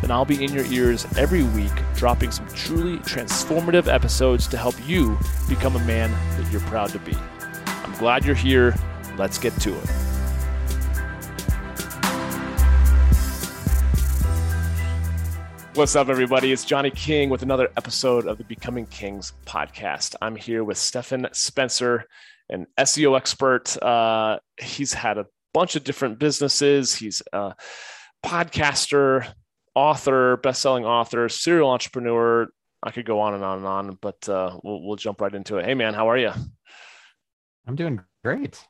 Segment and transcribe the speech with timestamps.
[0.00, 4.74] then I'll be in your ears every week, dropping some truly transformative episodes to help
[4.86, 7.16] you become a man that you're proud to be.
[7.66, 8.74] I'm glad you're here.
[9.16, 9.90] Let's get to it.
[15.78, 16.50] What's up, everybody?
[16.50, 20.16] It's Johnny King with another episode of the Becoming Kings podcast.
[20.20, 22.04] I'm here with Stephan Spencer,
[22.48, 23.80] an SEO expert.
[23.80, 26.96] Uh, he's had a bunch of different businesses.
[26.96, 27.54] He's a
[28.26, 29.32] podcaster,
[29.74, 32.48] author, best-selling author, serial entrepreneur.
[32.82, 35.58] I could go on and on and on, but uh, we'll, we'll jump right into
[35.58, 35.64] it.
[35.64, 36.32] Hey, man, how are you?
[37.66, 38.64] I'm doing great.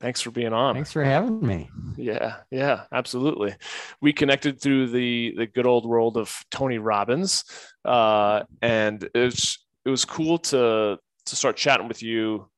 [0.00, 0.74] Thanks for being on.
[0.74, 1.70] Thanks for having me.
[1.96, 3.54] Yeah, yeah, absolutely.
[4.02, 7.44] We connected through the the good old world of Tony Robbins,
[7.86, 12.50] uh, and it was it was cool to to start chatting with you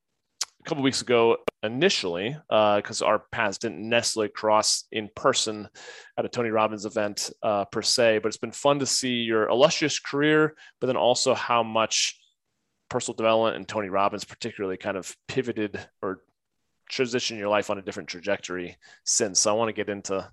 [0.67, 5.67] couple weeks ago initially because uh, our paths didn't necessarily cross in person
[6.17, 9.47] at a Tony Robbins event uh, per se, but it's been fun to see your
[9.47, 12.19] illustrious career, but then also how much
[12.89, 16.21] personal development and Tony Robbins particularly kind of pivoted or
[16.91, 19.39] transitioned your life on a different trajectory since.
[19.39, 20.29] So I want to get into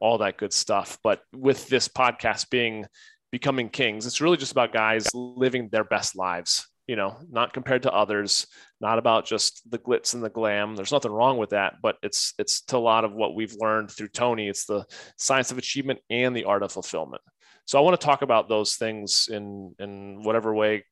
[0.00, 0.98] all that good stuff.
[1.02, 2.86] But with this podcast being
[3.30, 7.82] becoming kings, it's really just about guys living their best lives you know, not compared
[7.82, 8.46] to others,
[8.80, 10.76] not about just the glitz and the glam.
[10.76, 13.90] There's nothing wrong with that, but it's it's to a lot of what we've learned
[13.90, 14.48] through Tony.
[14.48, 14.84] It's the
[15.16, 17.22] science of achievement and the art of fulfillment.
[17.66, 20.84] So I want to talk about those things in in whatever way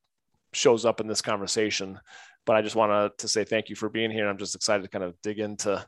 [0.52, 2.00] shows up in this conversation.
[2.44, 4.28] But I just want to say thank you for being here.
[4.28, 5.84] I'm just excited to kind of dig into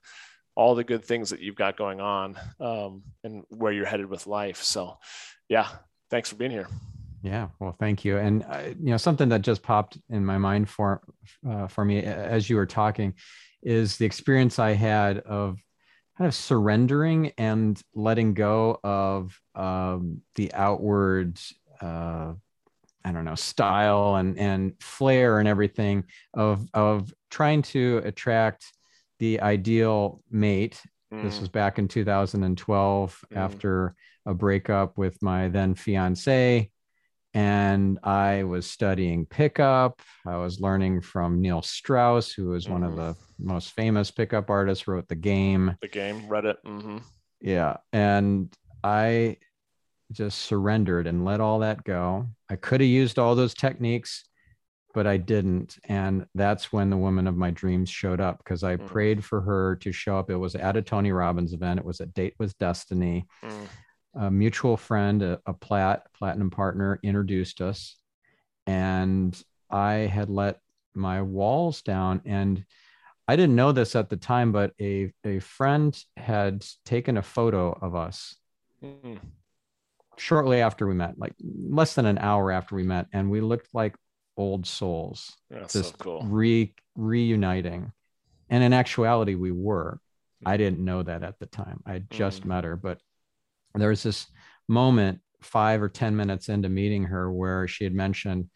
[0.54, 4.28] all the good things that you've got going on um, and where you're headed with
[4.28, 4.62] life.
[4.62, 4.98] So,
[5.48, 5.68] yeah,
[6.10, 6.68] thanks for being here.
[7.24, 8.18] Yeah, well, thank you.
[8.18, 11.00] And uh, you know, something that just popped in my mind for
[11.48, 13.14] uh, for me as you were talking
[13.62, 15.58] is the experience I had of
[16.18, 21.40] kind of surrendering and letting go of um, the outward,
[21.80, 22.34] uh,
[23.02, 26.04] I don't know, style and and flair and everything
[26.34, 28.66] of of trying to attract
[29.18, 30.78] the ideal mate.
[31.10, 31.22] Mm.
[31.22, 33.36] This was back in 2012 mm.
[33.38, 33.94] after
[34.26, 36.70] a breakup with my then fiance
[37.34, 40.00] and I was studying pickup.
[40.24, 42.72] I was learning from Neil Strauss, who was mm-hmm.
[42.72, 43.20] one of mm-hmm.
[43.40, 45.76] the most famous pickup artists, wrote The Game.
[45.82, 46.58] The Game, read it.
[46.64, 46.98] Mm-hmm.
[47.40, 47.78] Yeah.
[47.92, 49.38] And I
[50.12, 52.28] just surrendered and let all that go.
[52.48, 54.24] I could have used all those techniques,
[54.92, 55.76] but I didn't.
[55.88, 58.86] And that's when the woman of my dreams showed up because I mm.
[58.86, 60.30] prayed for her to show up.
[60.30, 63.26] It was at a Tony Robbins event, it was a date with destiny.
[64.16, 67.96] A mutual friend, a, a plat platinum partner, introduced us,
[68.66, 70.60] and I had let
[70.94, 72.22] my walls down.
[72.24, 72.64] And
[73.26, 77.72] I didn't know this at the time, but a a friend had taken a photo
[77.72, 78.36] of us
[78.82, 79.18] mm.
[80.16, 83.68] shortly after we met, like less than an hour after we met, and we looked
[83.74, 83.96] like
[84.36, 86.22] old souls, That's just so cool.
[86.24, 87.92] re reuniting.
[88.50, 90.00] And in actuality, we were.
[90.46, 91.82] I didn't know that at the time.
[91.86, 92.46] I just mm.
[92.46, 93.00] met her, but
[93.82, 94.26] there was this
[94.68, 98.48] moment five or 10 minutes into meeting her where she had mentioned,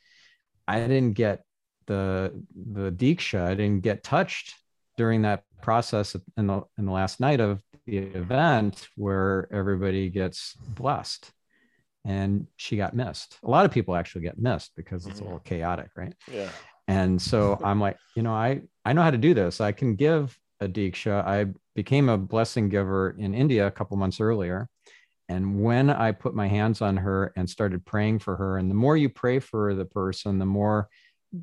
[0.66, 1.42] I didn't get
[1.86, 4.54] the, the Diksha, I didn't get touched
[4.96, 10.54] during that process in the, in the last night of the event where everybody gets
[10.54, 11.30] blessed
[12.04, 13.38] and she got missed.
[13.44, 15.24] A lot of people actually get missed because it's a mm-hmm.
[15.24, 16.14] little chaotic, right?
[16.32, 16.48] Yeah.
[16.86, 19.60] And so I'm like, you know, I I know how to do this.
[19.60, 21.24] I can give a diksha.
[21.24, 24.68] I became a blessing giver in India a couple months earlier,
[25.28, 28.74] and when I put my hands on her and started praying for her, and the
[28.74, 30.88] more you pray for the person, the more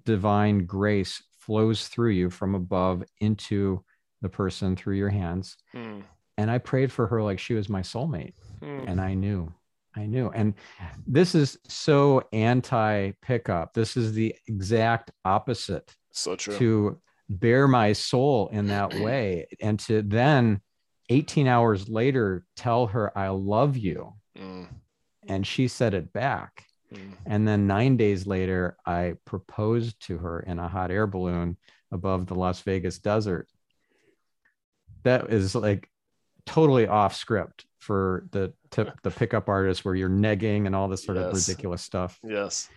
[0.04, 3.84] divine grace flows through you from above into
[4.22, 5.58] the person through your hands.
[5.76, 6.04] Mm.
[6.38, 8.34] And I prayed for her like she was my soulmate.
[8.62, 8.86] Mm.
[8.88, 9.54] And I knew,
[9.96, 10.30] I knew.
[10.30, 10.56] And
[11.06, 13.74] this is so anti pickup.
[13.74, 15.96] This is the exact opposite.
[16.12, 16.58] So true.
[16.58, 20.62] To bare my soul in that way and to then
[21.10, 24.68] 18 hours later tell her i love you mm.
[25.28, 27.12] and she said it back mm.
[27.26, 31.58] and then nine days later i proposed to her in a hot air balloon
[31.92, 33.48] above the las vegas desert
[35.04, 35.90] that is like
[36.46, 41.04] totally off script for the tip the pickup artist where you're negging and all this
[41.04, 41.28] sort Yes.
[41.28, 42.20] of ridiculous stuff.
[42.24, 42.68] Yes.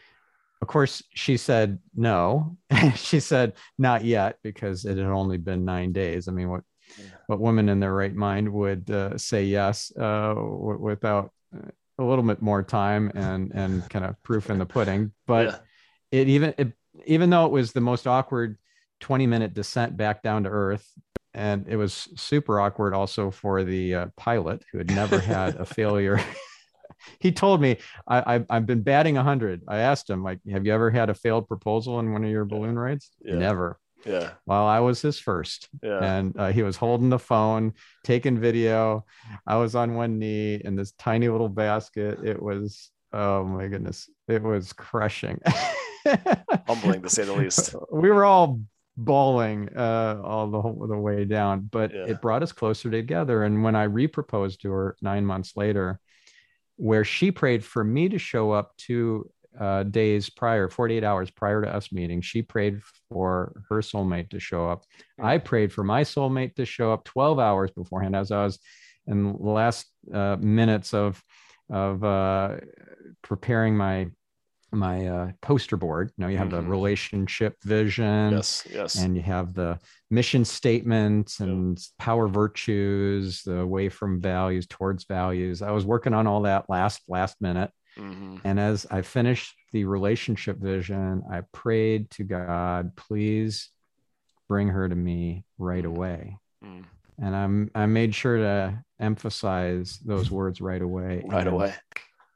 [0.61, 2.57] Of course, she said no.
[2.97, 6.29] she said not yet because it had only been nine days.
[6.29, 6.63] I mean, what.
[7.27, 12.05] What woman in their right mind would uh, say yes uh, w- without uh, a
[12.05, 15.13] little bit more time and and kind of proof in the pudding?
[15.27, 15.59] But Yeah.
[16.11, 16.73] it even it,
[17.07, 18.59] even though it was the most awkward
[19.01, 20.87] 20 minute descent back down to earth
[21.35, 25.65] and it was super awkward also for the uh, pilot who had never had a
[25.65, 26.19] failure
[27.21, 27.77] he told me
[28.09, 31.15] I, I i've been batting 100 i asked him like have you ever had a
[31.15, 33.37] failed proposal in one of your balloon rides Yeah.
[33.37, 34.31] never Yeah.
[34.47, 36.03] well i was his first Yeah.
[36.03, 37.75] and uh, he was holding the phone
[38.05, 39.05] taking video
[39.47, 44.09] i was on one knee in this tiny little basket it was oh my goodness
[44.29, 45.41] it was crushing
[46.67, 47.75] Humbling to say the least.
[47.93, 48.61] we were all
[48.97, 52.07] bawling uh, all the whole the way down, but Yeah.
[52.07, 53.45] it brought us closer together.
[53.45, 56.01] And when I reproposed to her nine months later,
[56.77, 61.63] where she prayed for me to show up two uh, days prior, 48 hours prior
[61.63, 62.81] to us meeting, she prayed
[63.11, 64.85] for her soulmate to show up.
[65.21, 68.59] I prayed for my soulmate to show up 12 hours beforehand as I was
[69.07, 71.23] in the last uh, minutes of
[71.71, 72.57] of uh,
[73.23, 74.09] preparing my
[74.71, 76.13] my uh, poster board.
[76.19, 76.69] Now you have the Mhm.
[76.69, 78.67] relationship vision, Yes.
[78.71, 78.97] Yes.
[78.97, 79.79] and you have the
[80.11, 85.63] mission statements and power virtues, the way from values towards values.
[85.63, 88.41] I was working on all that last last minute, Mhm.
[88.45, 93.71] and as I finished the relationship vision, I prayed to God, please
[94.49, 96.39] bring her to me right away.
[96.65, 96.85] Mm.
[97.21, 101.23] And I'm I made sure to emphasize those words right away.
[101.27, 101.75] Right away.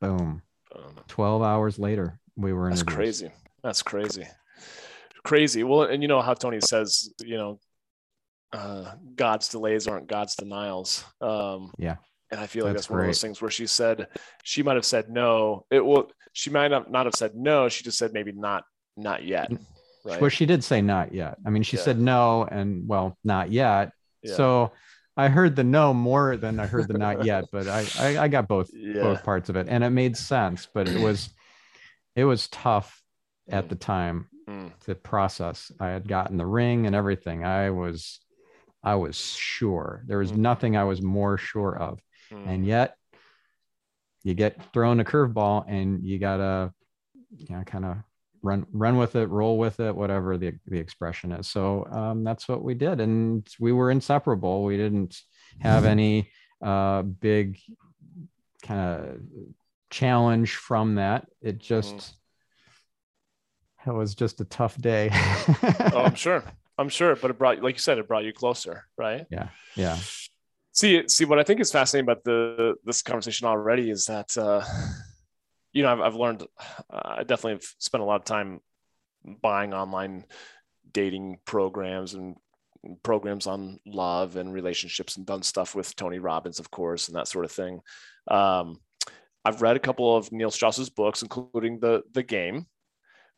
[0.01, 0.43] Boom.
[0.75, 3.31] Um, 12 hours later, we were in That's crazy.
[3.63, 4.27] That's crazy.
[5.23, 5.63] Crazy.
[5.63, 7.61] Well, and you know how Tony says, you know,
[8.53, 11.05] uh, God's delays aren't God's denials.
[11.21, 11.97] Um, Yeah.
[12.33, 14.09] And I feel like That's that's, one of those things where she said
[14.43, 15.67] she might have said no.
[15.71, 16.11] It will.
[16.33, 17.69] She might not not have said no.
[17.69, 18.65] She just said maybe not
[18.97, 19.53] not yet.
[20.05, 20.21] Right.
[20.21, 21.37] Well, she did say not yet.
[21.47, 21.83] I mean, she Yeah.
[21.85, 23.93] said no, and well, not yet.
[24.23, 24.35] Yeah.
[24.35, 24.73] So
[25.15, 28.29] I heard the no more than I heard the not yet, but I, I, I
[28.29, 29.03] got both yeah.
[29.03, 30.67] both parts of it, and it made sense.
[30.73, 31.29] But it was
[32.17, 33.03] it was tough
[33.49, 33.69] at Mm.
[33.69, 34.73] the time Mm.
[34.87, 35.71] to process.
[35.79, 37.45] I had gotten the ring and everything.
[37.45, 38.21] I was
[38.83, 40.39] I was sure there was Mm.
[40.39, 42.01] nothing I was more sure of,
[42.33, 42.49] Mm.
[42.49, 42.97] and yet
[44.23, 46.73] you get thrown a curveball and you gotta
[47.37, 47.97] you know kind of
[48.43, 52.49] run run with it roll with it whatever the, the expression is so um, that's
[52.49, 55.21] what we did and we were inseparable we didn't
[55.61, 56.31] have any
[56.65, 57.59] uh, big
[58.63, 59.21] kind of
[59.91, 62.15] challenge from that it just
[63.87, 66.45] it was just a tough day oh, I'm sure.
[66.79, 67.15] I'm sure.
[67.15, 69.27] But it brought, like you said, it brought you closer, right?
[69.31, 69.99] Yeah, yeah
[70.73, 74.63] see see what i think is fascinating about the this conversation already is that uh
[75.73, 76.43] you know i've, I've learned
[76.91, 78.61] uh, i definitely have spent a lot of time
[79.43, 80.25] buying online
[80.93, 82.37] dating programs and
[83.05, 87.29] programs on love and relationships and done stuff with tony robbins of course and that
[87.29, 87.81] sort of thing.
[88.29, 88.79] Um
[89.45, 92.67] i've read a couple of neil strauss's books including the the game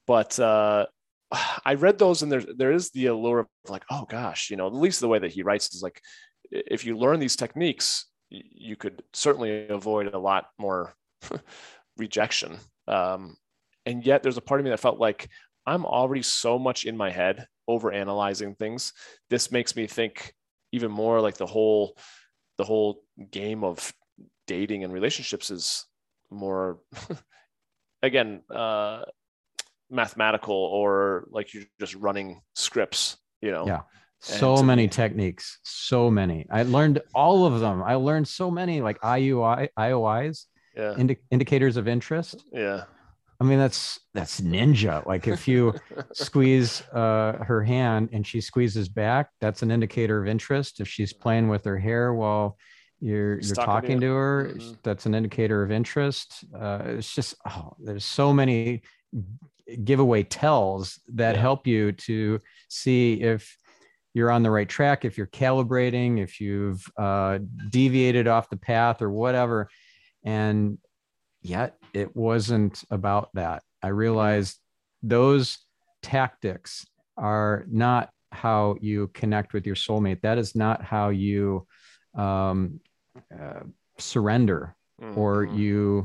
[0.07, 0.87] but uh
[1.65, 4.67] I read those and there there is the allure of like, oh gosh, you know,
[4.67, 6.01] at least the way that he writes is like,
[6.51, 10.95] if you learn these techniques, you could certainly avoid a lot more
[11.97, 12.59] rejection.
[12.89, 13.37] Um,
[13.87, 15.29] and yet there's a part of me that felt like
[15.67, 18.93] I'm already so much in my head over analyzing things.
[19.31, 20.35] This makes me think
[20.73, 21.97] even more like the whole
[22.59, 23.93] the whole game of
[24.47, 25.87] dating and relationships is
[26.31, 26.81] more
[28.03, 29.03] again uh
[29.91, 33.81] mathematical or like you're just running scripts you know Yeah.
[34.25, 35.59] So many techniques.
[35.63, 36.47] So many.
[36.51, 37.83] I learned all of them.
[37.83, 40.45] I learned so many like iui iois
[40.77, 40.95] yeah.
[40.97, 42.43] indi- indicators of interest.
[42.53, 42.85] Yeah.
[43.41, 45.05] I mean that's that's ninja.
[45.07, 45.75] Like if you
[46.13, 50.81] squeeze uh, her hand and she squeezes back that's an indicator of interest.
[50.81, 52.57] If she's playing with her hair while
[53.01, 54.13] you're you're talking to talking to you.
[54.15, 54.79] her Mhm.
[54.83, 56.45] that's an indicator of interest.
[56.59, 58.83] Uh, it's just oh there's so many
[59.83, 61.41] giveaway tells that Yeah.
[61.41, 63.57] help you to see if
[64.15, 69.03] you're on the right track if you're calibrating if you've uh, deviated off the path
[69.03, 69.69] or whatever.
[70.25, 70.79] And
[71.43, 73.63] yet it wasn't about that.
[73.83, 74.59] I realized
[75.03, 75.59] those
[76.01, 80.23] tactics are not how you connect with your soulmate.
[80.23, 81.67] That is not how you
[82.15, 82.81] um,
[83.37, 83.61] uh,
[83.99, 84.75] surrender
[85.17, 85.59] or Mhm.
[85.59, 86.05] you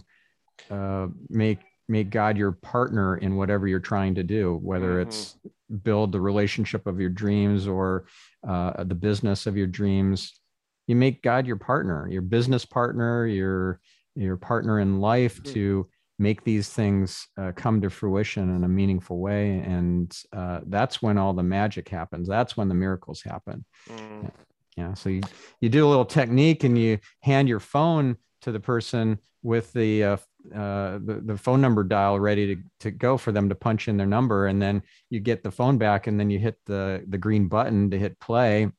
[0.70, 5.38] uh, make make God your partner in whatever you're trying to do, whether it's
[5.84, 8.06] build the relationship of your dreams or
[8.48, 10.40] uh, the business of your dreams.
[10.88, 13.80] you make God your partner, your business partner, your
[14.16, 15.54] your partner in life mm-hmm.
[15.54, 21.02] to make these things uh, come to fruition in a meaningful way and uh, that's
[21.02, 24.30] when all the magic happens that's when the miracles happen mm.
[24.76, 25.22] yeah so you,
[25.62, 30.20] you do a little technique and you hand your phone to the person with the
[30.54, 33.98] uh, the, the phone number dial ready to, to go for them to punch in
[33.98, 37.18] their number and then you get the phone back and then you hit the the
[37.18, 38.70] green button to hit play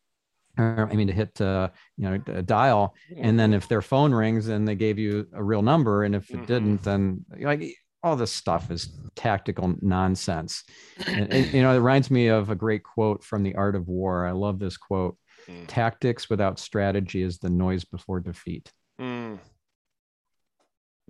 [0.59, 4.13] or I mean to hit uh, you know a dial, and then if their phone
[4.13, 6.45] rings and they gave you a real number, and if it mm-hmm.
[6.47, 10.65] didn't, then like all this stuff is tactical nonsense.
[11.07, 13.89] and, and, you know, it reminds me of a great quote from The Art of
[13.89, 14.27] War.
[14.27, 15.17] I love this quote:
[15.49, 15.65] mm.
[15.67, 19.39] "Tactics without strategy is the noise before defeat." Mm.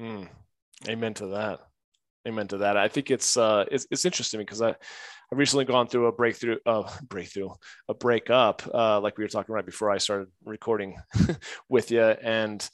[0.00, 0.28] Mm.
[0.88, 1.60] Amen to that.
[2.26, 2.76] Amen to that.
[2.76, 4.74] I think it's uh, it's, it's interesting because I
[5.32, 7.50] I've recently gone through a breakthrough, uh, breakthrough,
[7.88, 10.96] a breakup, uh, like we were talking right before I started recording
[11.68, 12.02] with you.
[12.02, 12.68] And,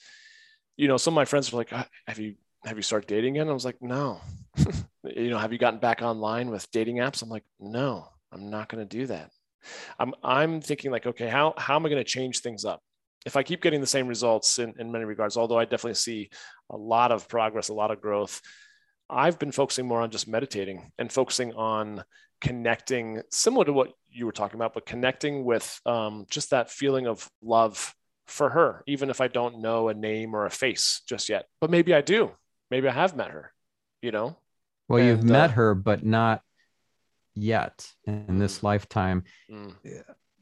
[0.76, 3.36] you know, some of my friends were like, uh, have you, have you started dating
[3.36, 3.50] again?
[3.50, 4.20] I was like, no,
[5.04, 7.22] you know, have you gotten back online with dating apps?
[7.22, 9.30] I'm like, no, I'm not going to do that.
[9.98, 12.80] I'm, I'm thinking like, okay, how, how am I going to change things up?
[13.26, 16.30] If I keep getting the same results in, in many regards, although I definitely see
[16.70, 18.40] a lot of progress, a lot of growth,
[19.10, 22.04] I've been focusing more on just meditating and focusing on
[22.40, 27.06] connecting, similar to what you were talking about, but connecting with um, just that feeling
[27.06, 27.94] of love
[28.26, 31.46] for her, even if I don't know a name or a face just yet.
[31.60, 32.32] But maybe I do.
[32.70, 33.52] Maybe I have met her,
[34.02, 34.36] you know?
[34.88, 36.42] Well, and, you've uh, met her, but not
[37.34, 39.24] yet in this lifetime.
[39.50, 39.74] Mm.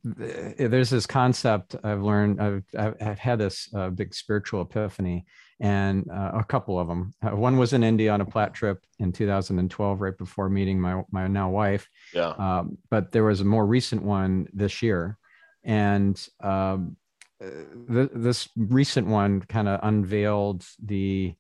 [0.04, 5.24] There's this concept I've learned, I've, I've had this uh, big spiritual epiphany
[5.60, 7.14] and uh, a couple of them.
[7.22, 11.02] Uh, one was in India on a plat trip in 2012, right before meeting my
[11.10, 11.88] my now wife.
[12.12, 12.30] Yeah.
[12.30, 15.16] Um, but there was a more recent one this year,
[15.62, 16.96] and um,
[17.42, 17.48] uh,
[17.90, 21.34] th- this recent one kind of unveiled the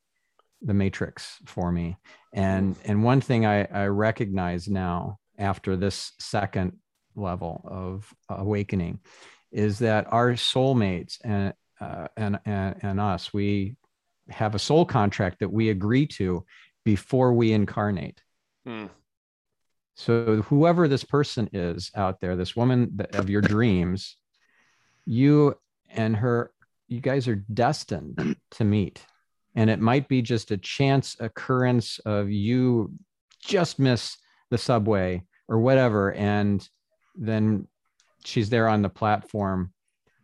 [0.62, 1.96] the matrix for me.
[2.32, 6.78] And and one thing I, I recognize now after this second
[7.16, 9.00] level of awakening
[9.52, 13.76] is that our soulmates and uh, and, and and us we
[14.28, 16.44] have a soul contract that we agree to
[16.84, 18.22] before we incarnate.
[18.66, 18.86] Hmm.
[19.96, 24.16] So whoever this person is out there, this woman of your dreams,
[25.06, 25.54] you
[25.90, 26.52] and her,
[26.88, 29.04] you guys are destined to meet.
[29.54, 32.92] And it might be just a chance occurrence of you
[33.40, 34.16] just miss
[34.50, 36.12] the subway or whatever.
[36.12, 36.66] And
[37.14, 37.66] then
[38.24, 39.72] she's there on the platform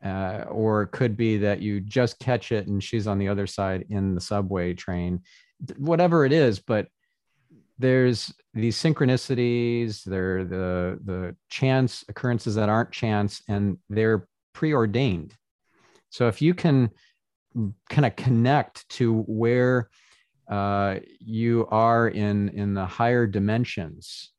[0.04, 3.47] uh, or it could be that you just catch it and she's on the other
[3.47, 5.20] side in the subway train.
[5.76, 6.88] Whatever it is but
[7.78, 15.35] there's these synchronicities they're the the chance occurrences that aren't chance and they're preordained.
[16.11, 16.90] So if you can
[17.88, 19.88] kind of connect to where
[20.49, 24.30] uh, you are in in the higher dimensions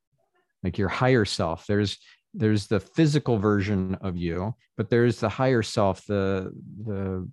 [0.63, 1.97] like your higher self there's
[2.33, 6.51] there's the physical version of you but there's the higher self the
[6.85, 7.27] the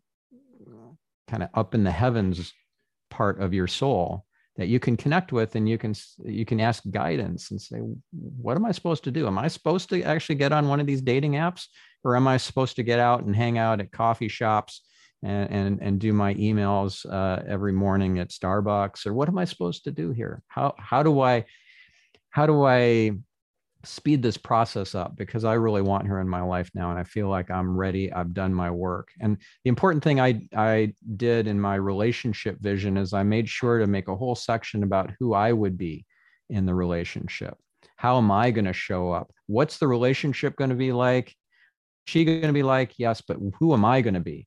[1.28, 2.52] kind of up in the heavens
[3.10, 4.24] part of your soul
[4.56, 7.78] that you can connect with and you can you can ask guidance and say
[8.10, 9.26] what am i supposed to do?
[9.26, 11.66] Am i supposed to actually get on one of these dating apps
[12.04, 14.82] or am i supposed to get out and hang out at coffee shops
[15.22, 19.44] and and, and do my emails uh, every morning at starbucks or what am i
[19.44, 20.42] supposed to do here?
[20.48, 21.44] How how do i
[22.30, 23.12] how do i
[23.84, 27.04] speed this process up because I really want her in my life now and I
[27.04, 28.12] feel like I'm ready.
[28.12, 29.10] I've done my work.
[29.20, 33.78] And the important thing I I did in my relationship vision is I made sure
[33.78, 36.04] to make a whole section about who I would be
[36.50, 37.56] in the relationship.
[37.96, 39.32] How am I going to show up?
[39.46, 41.34] What's the relationship going to be like?
[42.06, 42.94] She going to be like?
[42.98, 44.46] Yes, but who am I going to be?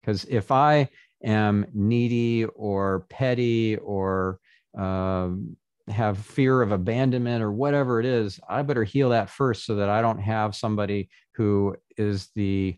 [0.00, 0.88] Because if I
[1.24, 4.38] am needy or petty or
[4.76, 5.56] um,
[5.88, 9.88] have fear of abandonment or whatever it is, I better heal that first so that
[9.88, 12.76] I don't have somebody who is the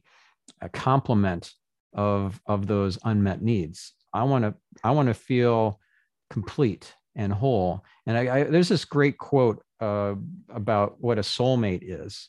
[0.73, 1.53] complement
[1.95, 3.95] of of those unmet needs.
[4.13, 5.81] I want to I want to feel
[6.31, 7.85] complete and whole.
[8.07, 10.15] And I, I, there's this great quote uh,
[10.51, 12.29] about what a soulmate is.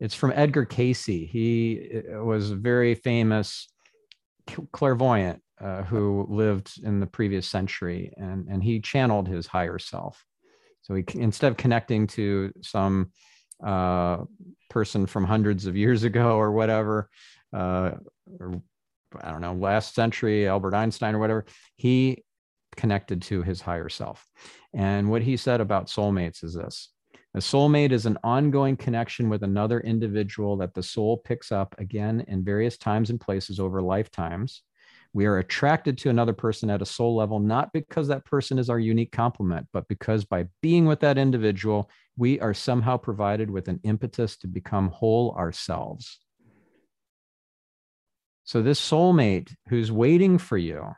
[0.00, 1.06] It's from Edgar Cayce.
[1.06, 3.68] He uh, was a very famous
[4.72, 10.24] clairvoyant uh, who lived in the previous century, and and he channeled his higher self.
[10.82, 13.12] So he instead of connecting to some
[13.64, 14.18] uh,
[14.70, 17.10] person from hundreds of years ago or whatever,
[17.52, 17.92] uh,
[18.38, 18.62] or
[19.20, 21.44] I don't know, last century, Albert Einstein or whatever,
[21.76, 22.24] he
[22.76, 24.26] connected to his higher self.
[24.74, 26.90] And what he said about soulmates is this
[27.34, 32.24] A soulmate is an ongoing connection with another individual that the soul picks up again
[32.28, 34.62] in various times and places over lifetimes.
[35.12, 38.68] We are attracted to another person at a soul level, not because that person is
[38.68, 43.68] our unique complement, but because by being with that individual, we are somehow provided with
[43.68, 46.18] an impetus to become whole ourselves.
[48.44, 50.94] So, this soulmate who's waiting for you,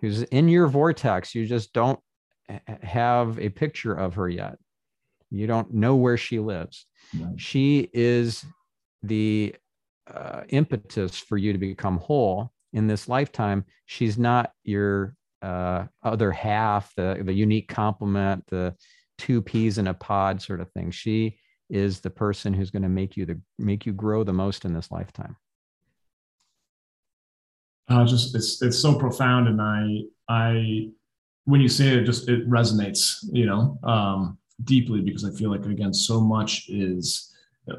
[0.00, 2.00] who's in your vortex, you just don't
[2.82, 4.56] have a picture of her yet.
[5.30, 6.86] You don't know where she lives.
[7.18, 7.40] Right.
[7.40, 8.44] She is
[9.02, 9.54] the
[10.12, 13.64] uh, impetus for you to become whole in this lifetime.
[13.86, 18.74] She's not your uh, other half, the, the unique complement, the
[19.18, 20.90] two peas in a pod sort of thing.
[20.90, 24.64] She is the person who's going to make you the make you grow the most
[24.64, 25.36] in this lifetime.
[27.88, 30.90] Uh, just it's it's so profound, and I I
[31.44, 35.64] when you say it, just it resonates, you know, um, deeply because I feel like
[35.64, 37.32] again, so much is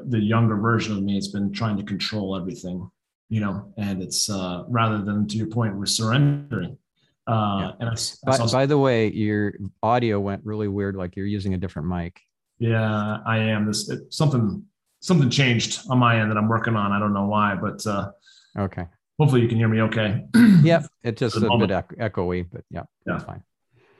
[0.06, 1.16] the younger version of me.
[1.16, 2.90] It's been trying to control everything,
[3.28, 6.78] you know, and it's uh, rather than to your point, we're surrendering.
[7.26, 7.70] Uh, yeah.
[7.80, 11.54] And I, I by, by the way, your audio went really weird, like you're using
[11.54, 12.20] a different mic.
[12.58, 13.66] Yeah, I am.
[13.66, 14.64] This it, something
[15.00, 16.92] something changed on my end that I'm working on.
[16.92, 18.10] I don't know why, but uh,
[18.58, 18.86] okay.
[19.18, 20.24] Hopefully, you can hear me okay.
[20.62, 21.68] yep, it's just a moment.
[21.68, 23.42] bit echoey, but yeah, yeah, that's fine.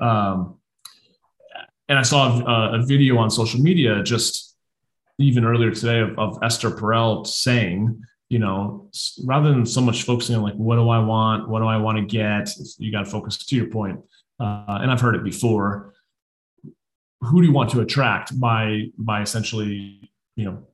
[0.01, 0.59] Um,
[1.89, 4.57] and I saw a, a, video on social media just
[5.19, 8.91] even earlier today of, of Esther Perel saying, you know,
[9.25, 11.49] rather than so much focusing on like, what do I want?
[11.49, 12.51] What do I want to get?
[12.79, 14.01] You got to focus to your point.
[14.39, 15.95] Uh, and I've heard it before.
[17.23, 20.67] Who do you want to attract by, by essentially, you know,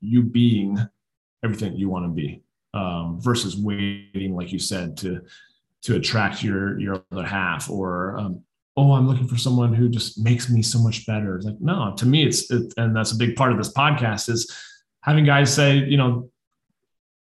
[0.00, 0.78] you being
[1.44, 2.42] everything you want to be
[2.72, 5.20] um, versus waiting, like you said, to,
[5.82, 8.42] to attract your, your other half or, um,
[8.76, 11.94] oh i'm looking for someone who just makes me so much better it's like no
[11.96, 14.52] to me it's it, and that's a big part of this podcast is
[15.00, 16.28] having guys say you know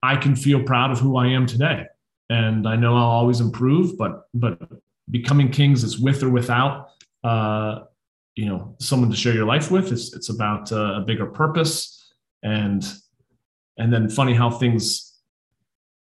[0.04, 1.86] i can feel proud of who i am today.
[2.30, 4.60] And i know i'll always improve but but
[5.10, 6.90] becoming kings is with or without
[7.24, 7.80] uh
[8.36, 9.92] you know someone to share your life with.
[9.92, 12.00] It's it's about uh, a bigger purpose.
[12.42, 12.84] And
[13.78, 15.20] and then funny how things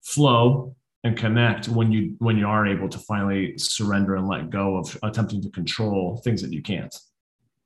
[0.02, 4.76] flow and connect when you when you are able to finally surrender and let go
[4.76, 6.94] of attempting to control things that you can't.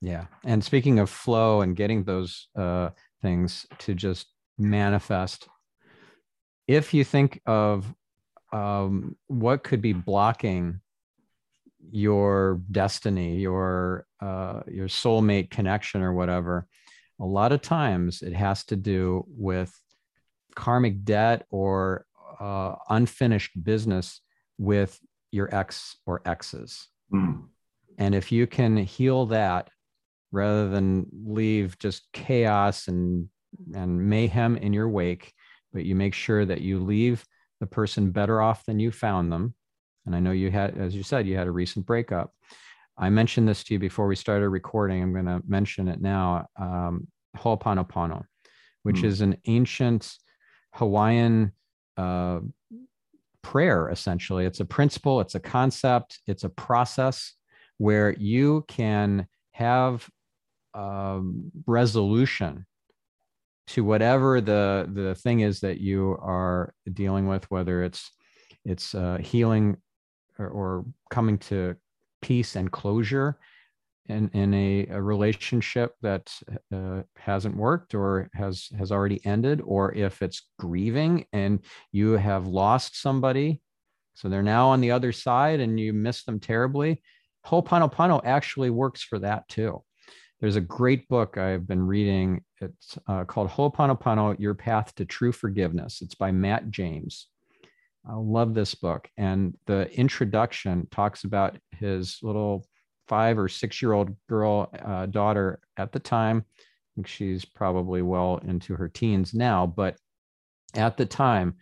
[0.00, 0.26] Yeah.
[0.44, 2.90] And speaking of flow and getting those uh,
[3.22, 4.26] things to just
[4.58, 5.48] manifest
[6.66, 7.92] if you think of
[8.52, 10.80] um, what could be blocking
[11.90, 16.66] your destiny your uh, your soulmate connection or whatever
[17.20, 19.72] a lot of times it has to do with
[20.54, 22.06] karmic debt or
[22.40, 24.20] uh, unfinished business
[24.58, 24.98] with
[25.30, 26.88] your ex or exes.
[27.12, 27.44] Mm.
[27.98, 29.70] And if you can heal that
[30.32, 33.28] rather than leave just chaos and,
[33.74, 35.32] and mayhem in your wake,
[35.74, 37.24] but you make sure that you leave
[37.60, 39.54] the person better off than you found them.
[40.06, 42.32] And I know you had, as you said, you had a recent breakup.
[42.96, 45.02] I mentioned this to you before we started recording.
[45.02, 46.46] I'm going to mention it now.
[46.56, 48.24] Um, Ho'oponopono,
[48.84, 49.04] which mm.
[49.04, 50.14] is an ancient
[50.74, 51.52] Hawaiian
[51.96, 52.40] uh,
[53.44, 57.34] prayer essentially it's a principle it's a concept it's a process
[57.76, 60.08] where you can have
[60.72, 62.66] um, resolution
[63.66, 68.10] to whatever the the thing is that you are dealing with whether it's
[68.64, 69.76] it's uh, healing
[70.38, 71.76] or, or coming to
[72.22, 73.38] peace and closure
[74.06, 76.30] in, in a, a relationship that
[76.72, 81.60] uh, hasn't worked or has has already ended or if it's grieving and
[81.92, 83.62] you have lost somebody
[84.14, 87.02] so they're now on the other side and you miss them terribly
[87.46, 89.82] ho'oponopono actually works for that too
[90.40, 95.32] there's a great book i've been reading it's uh, called ho'oponopono your path to true
[95.32, 97.28] forgiveness it's by matt james
[98.08, 102.64] i love this book and the introduction talks about his little
[103.06, 106.44] five or six year old girl uh, daughter at the time.
[106.48, 106.62] I
[106.94, 109.96] think she's probably well into her teens now, but
[110.74, 111.56] at the time,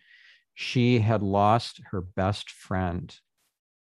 [0.55, 3.15] she had lost her best friend.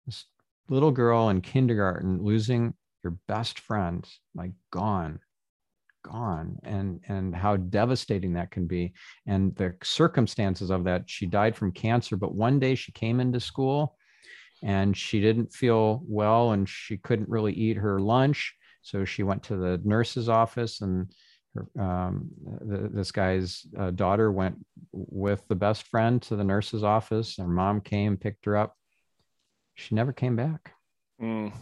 [0.06, 0.24] This
[0.68, 5.20] little girl in kindergarten losing your best friend, like gone,
[6.04, 8.92] gone, and and how devastating that can be,
[9.26, 11.04] and the circumstances of that.
[11.06, 13.96] She died from cancer, but one day she came into school
[14.62, 18.54] and she didn't feel well and she couldn't really eat her lunch.
[18.82, 21.10] So she went to the nurse's office and
[21.54, 22.28] her, um,
[22.60, 24.56] the, this guy's uh, daughter went
[24.92, 27.36] with the best friend to the nurse's office.
[27.38, 28.76] Her mom came, picked her up.
[29.74, 30.72] She never came back.
[31.20, 31.52] Mm.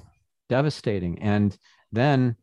[0.48, 1.20] Devastating.
[1.22, 1.56] And
[1.92, 2.36] then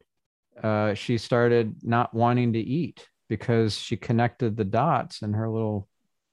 [0.61, 5.87] uh, she started not wanting to eat because she connected the dots in her little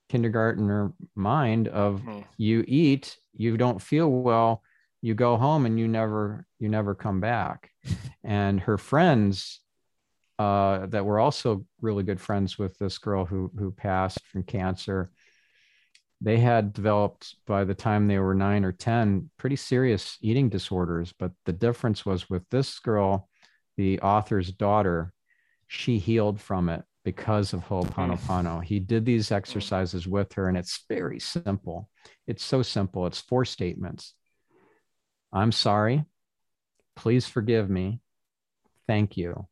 [0.09, 2.25] kindergartner mind of Mm.
[2.37, 4.63] you eat, you don't feel well,
[5.01, 7.71] you go home and you never you never come back.
[8.23, 9.61] And her friends
[10.39, 15.11] uh, that were also really good friends with this girl who who passed from cancer,
[16.23, 21.13] they had developed by the time they were nine or ten pretty serious eating disorders.
[21.19, 23.29] But the difference was with this girl,
[23.77, 25.13] the author's daughter,
[25.67, 28.63] she healed from it because of Ho'oponopono.
[28.63, 31.89] He did these exercises with her, and it's very simple.
[32.27, 33.07] It's so simple.
[33.07, 34.15] It's four statements.
[35.33, 36.05] I'm sorry.
[36.95, 38.01] Please forgive me.
[38.87, 39.49] Thank you.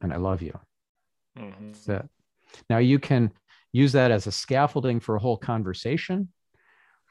[0.00, 0.58] And I love you.
[1.38, 1.72] Mhm.
[1.72, 2.08] That's it.
[2.68, 3.32] Now you can
[3.74, 6.28] use that as a scaffolding for a whole conversation,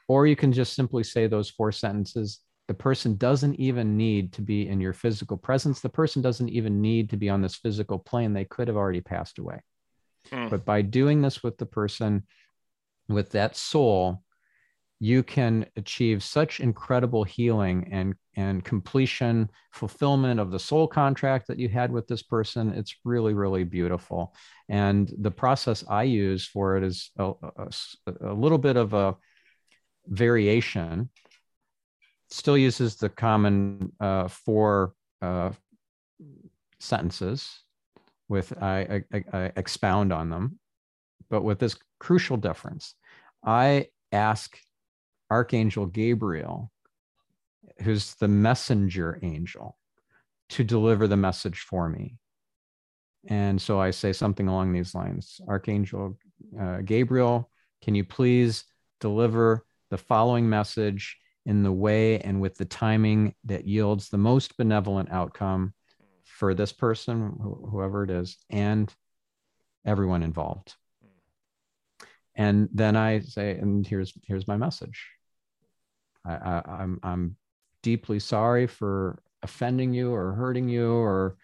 [0.08, 2.40] or you can just simply say those four sentences.
[2.68, 5.80] The person doesn't even need to be in your physical presence.
[5.80, 8.32] The person doesn't even need to be on this physical plane.
[8.32, 9.60] They could have already passed away.
[10.32, 10.48] Mm.
[10.48, 12.24] But by doing this with the person,
[13.10, 14.23] with that soul,
[15.04, 21.58] you can achieve such incredible healing and and completion fulfillment of the soul contract that
[21.58, 22.72] you had with this person.
[22.72, 24.34] It's really really beautiful.
[24.70, 29.14] And the process i use for it is a, a- a little bit of a
[30.06, 31.10] variation.
[32.30, 35.50] Still uses the common uh, four uh,
[36.78, 37.60] sentences
[38.30, 40.58] with I, I, I expound on them.
[41.28, 42.94] But with this crucial difference
[43.46, 44.56] i ask
[45.34, 46.70] archangel gabriel
[47.82, 49.76] who's the messenger angel
[50.48, 52.16] to deliver the message for me.
[53.26, 55.40] And so i say something along these lines.
[55.48, 56.18] Archangel
[56.60, 57.50] uh, gabriel
[57.82, 58.64] can you please
[59.00, 61.16] deliver the following message
[61.46, 65.74] in the way and with the timing that yields the most benevolent outcome
[66.22, 68.94] for this person wh- whoever it is and
[69.84, 70.74] everyone involved?
[72.36, 75.13] And then i say and here's here's my message
[76.24, 77.36] I, I i'm i'm
[77.82, 81.36] deeply sorry for offending you or hurting you or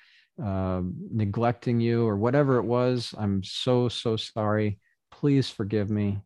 [0.42, 0.80] uh,
[1.12, 3.14] neglecting you or whatever it was.
[3.16, 4.78] I'm so so sorry.
[5.10, 6.18] Please forgive me.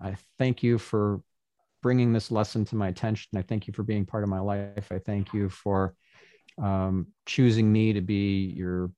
[0.00, 1.20] I thank you for
[1.82, 3.36] bringing this lesson to my attention.
[3.36, 4.90] I thank you for being part of my life.
[4.90, 5.94] I thank you for
[6.60, 8.90] um, choosing me to be your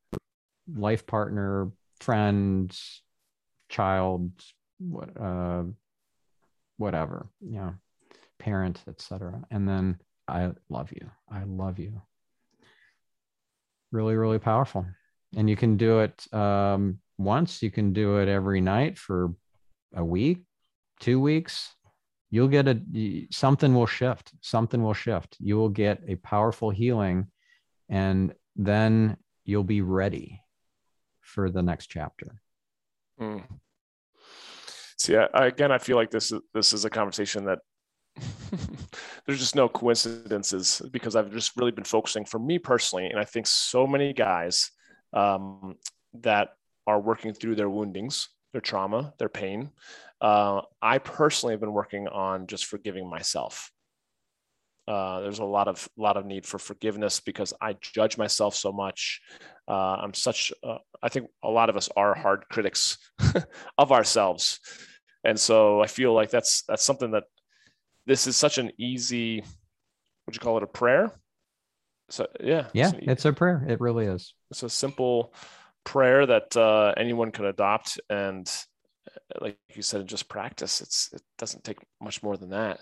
[0.73, 2.77] life partner friend
[3.69, 4.31] child
[4.79, 5.65] what uh
[6.77, 7.29] whatever.
[7.41, 7.75] Know
[8.39, 11.11] parent etc and then i love you.
[11.31, 12.03] I love you.
[13.93, 14.87] Really really powerful.
[15.37, 17.63] And you can do it um once.
[17.63, 19.35] You can do it every night for
[19.95, 20.43] a week
[21.01, 21.75] two weeks.
[22.31, 24.33] You'll get a something will shift.
[24.41, 25.37] Something will shift.
[25.39, 27.29] You will get a powerful healing
[27.89, 30.43] and then you'll be ready
[31.21, 32.43] for the next chapter.
[33.21, 33.45] Mm.
[34.99, 37.61] See, I, again, I feel like this is this is a conversation that
[39.27, 43.25] there's just no coincidences because I've just really been focusing for me personally, and I
[43.25, 44.71] think so many guys
[45.13, 45.77] um,
[46.23, 46.51] that
[46.87, 49.71] are working through their woundings, their trauma, their pain.
[50.21, 53.71] Uh, I personally have been working on just forgiving myself.
[54.89, 58.73] Uh, there's a lot of lot of need for forgiveness because I judge myself so
[58.73, 59.21] much.
[59.69, 60.53] Uh, I'm such.
[61.03, 62.97] I think a lot of us are hard critics
[63.79, 64.61] of ourselves,
[65.25, 67.25] and so I feel like that's that's something that
[68.07, 69.43] this is such an easy.
[70.27, 71.13] Would you call it a prayer?
[72.11, 75.35] So yeah, yeah it's, it's a prayer it really is it's a simple
[75.85, 78.49] prayer that uh, anyone can adopt, and
[79.09, 80.81] uh, like you said, just practice.
[80.81, 82.81] It's it doesn't take much more than that.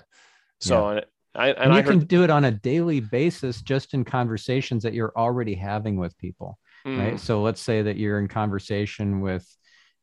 [0.60, 3.62] So and I and, and I you heard can do it on a daily basis
[3.62, 7.96] just in conversations that you're already having with people right Mm, so let's say that
[7.96, 9.46] you're in conversation with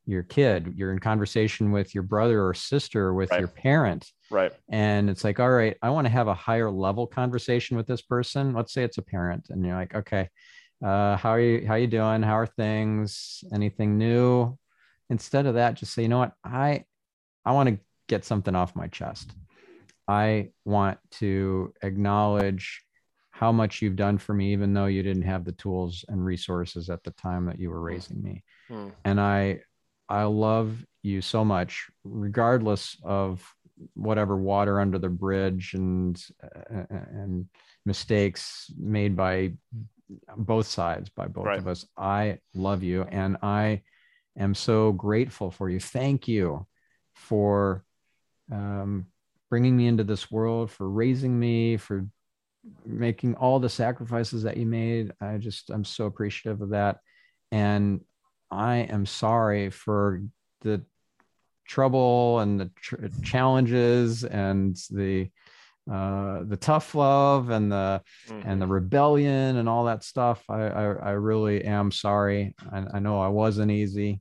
[0.06, 3.38] your kid you're in conversation with your brother or sister or with Right.
[3.38, 4.52] your parent right.
[4.68, 8.02] and it's like all right i want to have a higher level conversation with this
[8.02, 8.52] person.
[8.52, 10.28] Let's say it's a parent and you're like okay
[10.84, 12.22] uh, how are you how are you doing?
[12.22, 13.44] How are things?
[13.54, 14.58] Anything new?
[15.10, 16.32] Instead of that just say you know what?
[16.44, 16.84] I
[17.44, 19.30] i want to get something off my chest.
[20.08, 22.82] I want to acknowledge
[23.30, 26.90] how much you've done for me even though you didn't have the tools and resources
[26.90, 28.42] at the time that you were raising me.
[28.70, 29.60] Mm, and i
[30.12, 33.42] i love you so much regardless of
[33.94, 37.46] whatever water under the bridge and uh, and
[37.86, 39.52] mistakes made by
[40.36, 41.58] both sides by both Right.
[41.58, 43.82] of us i love you and i
[44.36, 46.66] am so grateful for you thank you
[47.14, 47.84] for
[48.52, 49.06] um,
[49.50, 52.06] bringing me into this world for raising me for
[52.86, 55.12] making all the sacrifices that you made.
[55.20, 56.98] I just, I'm so appreciative of that.
[57.50, 58.00] And
[58.52, 60.22] I am sorry for
[60.60, 60.82] the
[61.66, 65.30] trouble and the tr- challenges and the,
[65.90, 68.48] uh, the tough love and the mm-hmm.
[68.48, 68.74] and the mm-hmm.
[68.74, 70.44] rebellion and all that stuff.
[70.48, 72.54] I I, I really am sorry.
[72.70, 74.20] I, I, know I wasn't easy,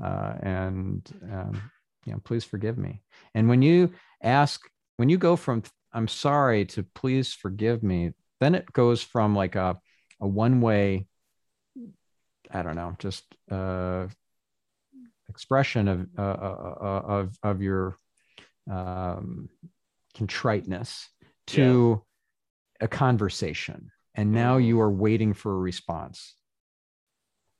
[0.00, 1.60] uh, and um,
[2.04, 3.02] you know, please forgive me.
[3.34, 4.60] And when you ask,
[4.98, 9.54] when you go from I'm sorry to please forgive me, then it goes from like
[9.54, 9.78] a,
[10.20, 11.06] a one way,
[12.54, 14.06] I don't know, just uh,
[15.28, 17.96] expression of, uh, uh, uh, of, of your
[18.70, 19.48] um,
[20.14, 21.08] contriteness
[21.48, 22.02] to
[22.80, 22.84] yeah.
[22.84, 23.90] a conversation.
[24.14, 24.66] And now mm-hmm.
[24.66, 26.34] you are waiting for a response.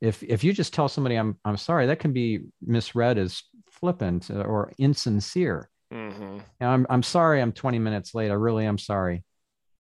[0.01, 4.29] If, if you just tell somebody I'm, I'm sorry, that can be misread as flippant
[4.29, 5.69] or insincere.
[5.93, 6.39] Mm-hmm.
[6.61, 7.41] I'm I'm sorry.
[7.41, 8.31] I'm 20 minutes late.
[8.31, 9.23] I really am sorry.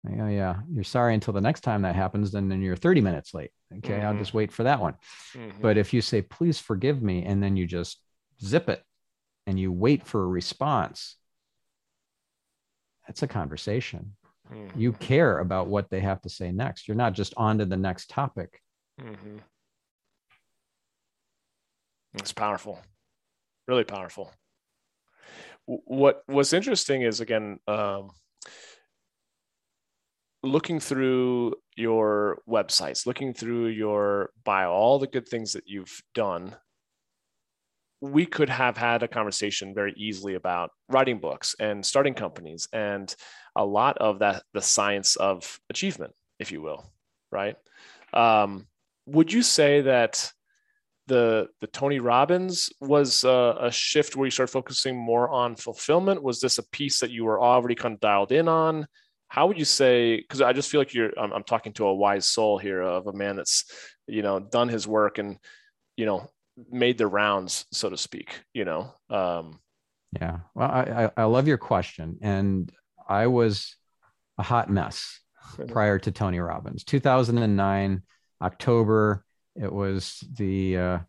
[0.08, 3.34] Oh yeah, you're sorry until the next time that happens, and then you're 30 minutes
[3.34, 3.52] late.
[3.78, 4.06] Okay, mm-hmm.
[4.06, 4.96] I'll just wait for that one.
[5.34, 5.62] Mm-hmm.
[5.62, 8.00] But if you say please forgive me, and then you just
[8.44, 8.84] zip it,
[9.48, 11.16] and you wait for a response,
[13.08, 14.16] that's a conversation.
[14.76, 15.04] You mm-hmm.
[15.04, 16.88] care about what they have to say next.
[16.88, 18.62] You're not just on to the next topic.
[19.02, 19.38] Mm-hmm.
[22.16, 22.80] It's powerful,
[23.68, 24.32] really powerful
[25.66, 28.10] what what's interesting is again um,
[30.42, 36.56] looking through your websites looking through your bio all the good things that you've done
[38.02, 43.16] we could have had a conversation very easily about writing books and starting companies and
[43.56, 46.86] a lot of that the science of achievement if you will
[47.32, 47.56] right
[48.14, 48.68] um,
[49.06, 50.32] would you say that
[51.08, 56.24] the the Tony Robbins was uh, a shift where you started focusing more on fulfillment?
[56.24, 58.88] Was this a piece that you were already kind of dialed in on?
[59.34, 60.18] How would you say?
[60.18, 63.08] Because I just feel like you're I'm, I'm, talking to a wise soul here of
[63.08, 63.66] a man that's
[64.06, 65.40] you know done his work and
[65.98, 66.30] you know
[66.70, 68.42] made the rounds, so to speak.
[68.54, 68.94] You know.
[69.10, 69.60] Um,
[70.12, 70.42] yeah.
[70.54, 72.72] Well, I, I love your question, and
[73.10, 73.76] I was
[74.38, 75.20] a hot mess
[75.68, 76.84] prior to Tony Robbins.
[76.84, 78.04] 2009
[78.40, 81.00] October it was the uh,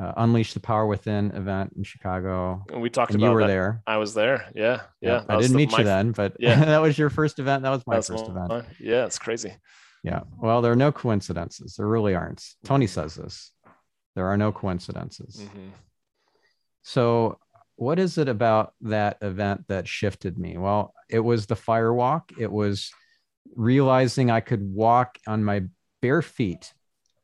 [0.00, 2.64] uh, Unleash the Power Within event in Chicago.
[2.70, 3.48] And we talked and about you were that.
[3.48, 3.82] there.
[3.86, 4.46] I was there.
[4.54, 5.24] Yeah, yeah.
[5.28, 7.62] I didn't the, meet you then, but yeah, that was your first event.
[7.62, 8.66] That was my That's first event.
[8.80, 9.54] Yeah, it's crazy.
[10.04, 10.22] Yeah.
[10.38, 11.74] Well, there are no coincidences.
[11.76, 12.44] There really aren't.
[12.64, 13.50] Tony says this.
[14.14, 15.36] There are no coincidences.
[15.36, 15.68] Mm-hmm.
[16.82, 17.38] So,
[17.76, 20.56] what is it about that event that shifted me?
[20.56, 22.32] Well, it was the fire walk.
[22.38, 22.90] It was
[23.54, 25.64] realizing I could walk on my
[26.00, 26.72] bare feet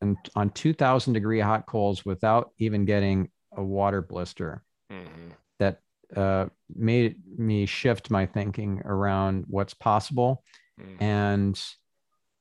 [0.04, 4.62] and on 2000 degree hot coals without even getting a water blister
[4.92, 5.30] mm-hmm.
[5.58, 5.80] that
[6.14, 10.44] uh, made me shift my thinking around what's possible
[10.80, 11.02] mm-hmm.
[11.02, 11.60] and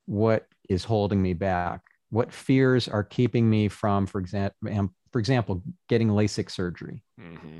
[0.05, 5.63] what is holding me back what fears are keeping me from for example for example
[5.87, 7.59] getting lasik surgery mm-hmm.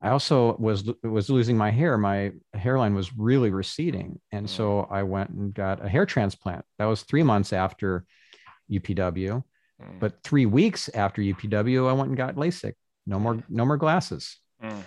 [0.00, 4.92] i also was was losing my hair my hairline was really receding and so mm.
[4.92, 8.04] i went and got a hair transplant that was three months after
[8.70, 9.42] UPW.
[9.80, 10.00] Mm.
[10.00, 12.74] But three weeks after UPW, I went and got LASIK.
[13.06, 13.44] No more, mm.
[13.48, 14.38] no more glasses.
[14.62, 14.82] Mm.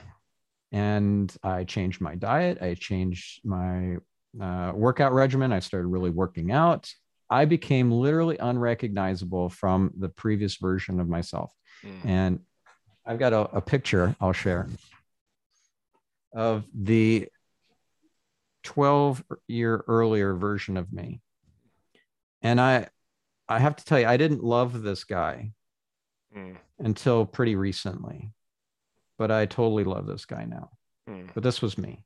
[0.71, 2.59] And I changed my diet.
[2.61, 3.97] I changed my
[4.41, 5.51] uh, workout regimen.
[5.51, 6.91] I started really working out.
[7.29, 11.51] I became literally unrecognizable from the previous version of myself.
[11.83, 12.05] Mm.
[12.05, 12.39] And
[13.05, 14.67] I've got a, a picture I'll share
[16.33, 17.27] of the
[18.63, 21.21] 12 year earlier version of me.
[22.41, 22.87] And I,
[23.47, 25.51] I have to tell you, I didn't love this guy
[26.35, 26.55] mm.
[26.79, 28.31] until pretty recently,
[29.17, 30.71] but I totally love this guy now.
[31.09, 31.29] Mm.
[31.33, 32.03] But this was me.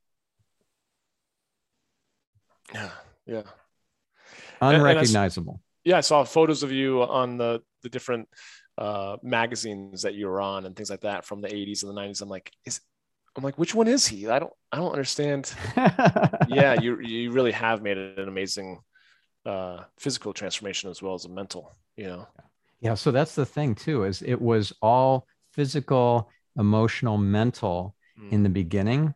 [2.74, 2.90] Yeah,
[3.26, 3.44] yeah,
[4.60, 5.54] unrecognizable.
[5.54, 8.28] And, and I, yeah, I saw photos of you on the the different
[8.78, 12.02] uh, magazines that you were on and things like that from the 80s and the
[12.02, 12.22] 90s.
[12.22, 12.82] I'm like, is
[13.36, 14.28] I'm like, which one is he?
[14.28, 15.54] I don't I don't understand.
[16.48, 18.80] yeah, you you really have made it an amazing
[19.48, 22.28] uh, physical transformation as well as a mental you know?
[22.80, 28.32] Yeah so that's the thing too is it was all physical emotional mental mm.
[28.32, 29.14] in the beginning.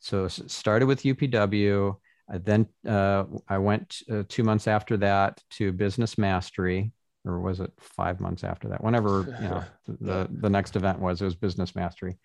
[0.00, 5.42] So it started with upw I then uh, i went uh, two months after that
[5.50, 6.92] to business mastery
[7.26, 8.82] or was it five months after that?
[8.82, 9.64] Whenever you know
[10.00, 12.16] the, the next event was it was business mastery.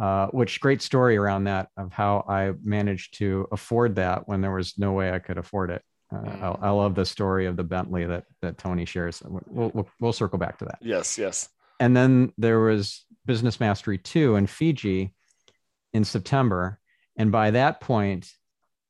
[0.00, 4.50] Uh, which great story around that of how i managed to afford that when there
[4.50, 5.82] was no way i could afford it
[6.14, 9.22] uh, I, I, love the story of the Bentley that that Tony shares.
[9.24, 10.78] We'll, we'll, we'll circle back to that.
[10.80, 11.48] Yes, yes.
[11.80, 15.14] And then there was Business Mastery two in Fiji
[15.92, 16.78] in September,
[17.16, 18.30] and by that point,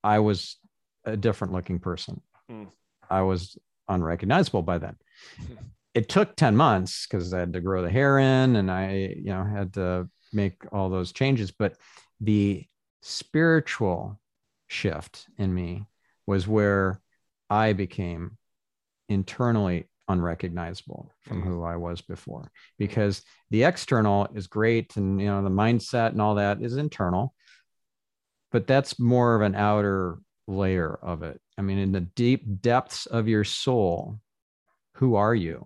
[0.02, 0.56] I was
[1.04, 2.20] a different looking person.
[2.48, 2.64] Hmm.
[3.10, 3.56] I was
[3.88, 4.96] unrecognizable by then.
[5.94, 9.26] It took 10 months because I had to grow the hair in and I, you
[9.26, 11.52] know, had to make all those changes.
[11.52, 11.76] But
[12.20, 12.64] the
[13.00, 14.18] spiritual
[14.66, 15.86] shift in me
[16.26, 17.00] was where
[17.50, 18.36] I became
[19.08, 21.46] internally unrecognizable from Mm.
[21.46, 26.20] who I was before because the external is great and you know the mindset and
[26.20, 27.34] all that is internal
[28.52, 33.06] but that's more of an outer layer of it i mean in the deep depths
[33.06, 34.20] of your soul
[34.96, 35.64] who are you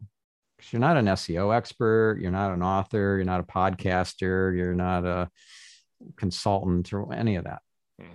[0.56, 4.74] because you're not an seo expert you're not an author you're not a podcaster you're
[4.74, 5.28] not a
[6.16, 7.60] consultant or any of that
[8.00, 8.06] Mm.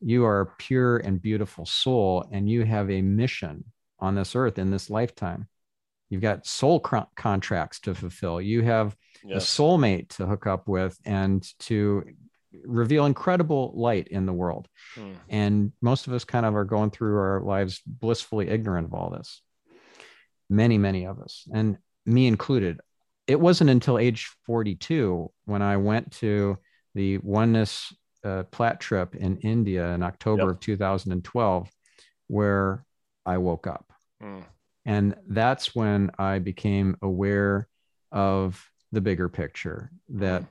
[0.00, 3.64] You are a pure and beautiful soul and you have a mission
[3.98, 5.48] on this earth in this lifetime.
[6.10, 8.40] You've got soul cr- contracts to fulfill.
[8.40, 9.46] You have a Yes.
[9.56, 12.04] soulmate to hook up with and to
[12.64, 14.68] reveal incredible light in the world.
[14.94, 15.12] Hmm.
[15.28, 19.10] and most of us kind of are going through our lives blissfully ignorant of all
[19.10, 19.42] this.
[20.48, 22.80] Many many of us and me included.
[23.26, 26.56] It wasn't until age 42 when i went to
[26.94, 27.92] the oneness
[28.24, 30.50] uh, plat trip in india in october Yep.
[30.50, 31.70] of 2012
[32.28, 32.84] where
[33.26, 34.40] i woke up Hmm.
[34.84, 37.68] and that's when I became aware
[38.10, 40.42] of the bigger picture that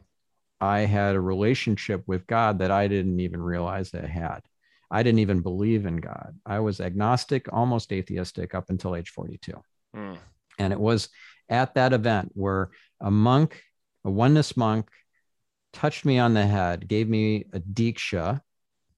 [0.61, 4.41] I had a relationship with God that I didn't even realize I had.
[4.89, 6.39] I didn't even believe in God.
[6.45, 9.61] I was agnostic, almost atheistic up until age 42.
[9.93, 10.13] Hmm.
[10.57, 11.09] And it was
[11.49, 12.69] at that event where
[13.01, 13.61] a monk,
[14.05, 14.89] a oneness monk,
[15.77, 18.41] touched me on the head, gave me a diksha,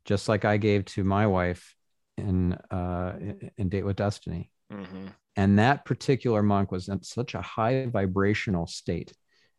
[0.06, 1.76] just like I gave to my wife
[2.18, 3.18] in uh,
[3.58, 4.50] in- Date with Destiny.
[4.72, 5.14] Mhm.
[5.36, 9.12] And that particular monk was in such a high vibrational state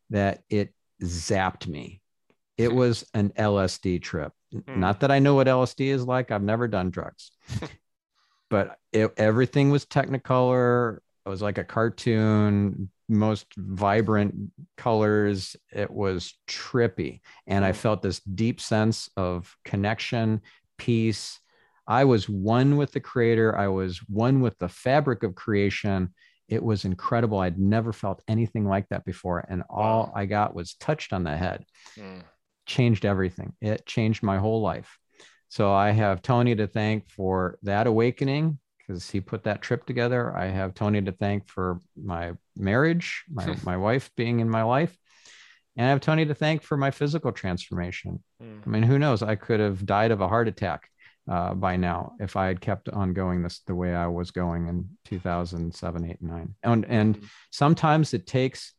[0.09, 2.01] that it zapped me.
[2.57, 4.33] It was an LSD trip.
[4.53, 4.77] Mm.
[4.77, 7.31] Not that I know what LSD is like, I've never done drugs,
[8.49, 10.99] but it, everything was technicolor.
[11.25, 15.55] It was like a cartoon, most vibrant colors.
[15.71, 17.21] It was trippy.
[17.47, 17.75] And I Mm.
[17.75, 20.41] felt this deep sense of connection,
[20.77, 21.39] peace.
[21.87, 23.57] I was one with the creator.
[23.57, 26.13] I was one with the fabric of creation.
[26.47, 27.39] It was incredible.
[27.39, 29.45] I'd never felt anything like that before.
[29.47, 30.13] And all Wow.
[30.15, 32.21] I got was touched on the head Hmm.
[32.65, 33.53] changed everything.
[33.61, 34.97] It changed my whole life.
[35.49, 40.35] So I have Tony to thank for that awakening because he put that trip together.
[40.35, 44.97] I have Tony to thank for my marriage, my, my wife being in my life.
[45.77, 48.21] And I have Tony to thank for my physical transformation.
[48.41, 48.59] Hmm.
[48.65, 49.23] I mean, who knows?
[49.23, 50.89] I could have died of a heart attack
[51.29, 54.67] uh, by now if I had kept on going this the way I was going
[54.67, 56.55] in 2007, 8, 9.
[56.63, 57.27] And, and Mhm.
[57.51, 58.73] sometimes it takes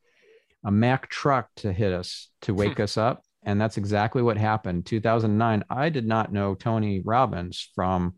[0.65, 3.23] a Mack truck to hit us to wake us up.
[3.45, 4.87] And that's exactly what happened.
[4.87, 8.15] 2009, I did not know Tony Robbins from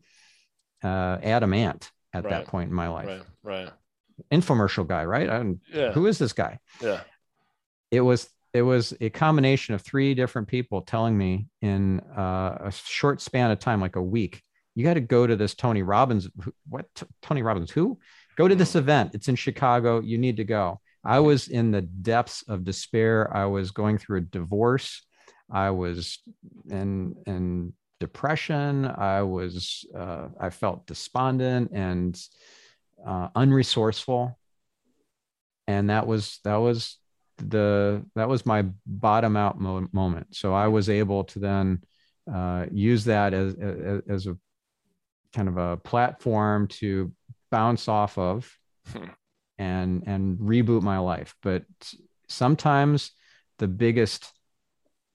[0.84, 2.30] uh, Adam Ant at Right.
[2.30, 3.06] that point in my life.
[3.06, 3.70] right, right.
[4.30, 5.28] Infomercial guy, right?
[5.28, 6.60] I don't- Yeah, Who is this guy?
[6.80, 7.00] yeah.
[7.90, 12.70] It was it was a combination of three different people telling me in uh, a
[12.72, 14.42] short span of time, like a week,
[14.76, 16.28] you got to go to this Tony Robbins.
[16.68, 16.86] What
[17.20, 17.72] Tony Robbins?
[17.72, 17.98] Who?
[18.36, 19.10] Go to this event.
[19.14, 19.98] It's in Chicago.
[20.00, 20.80] You need to go.
[21.04, 23.28] I was in the depths of despair.
[23.36, 25.04] I was going through a divorce.
[25.50, 26.20] I was
[26.70, 28.86] in in depression.
[28.86, 32.20] I was uh, I felt despondent and
[33.06, 34.34] uh, unresourceful,
[35.66, 36.98] and that was that was
[37.38, 40.34] the that was my bottom out mo- moment.
[40.34, 41.82] So I was able to then
[42.32, 44.36] uh, use that as, as as a
[45.34, 47.12] kind of a platform to
[47.50, 48.50] bounce off of
[48.92, 49.04] Hmm.
[49.58, 51.34] and and reboot my life.
[51.42, 51.64] But
[52.28, 53.12] sometimes
[53.58, 54.30] the biggest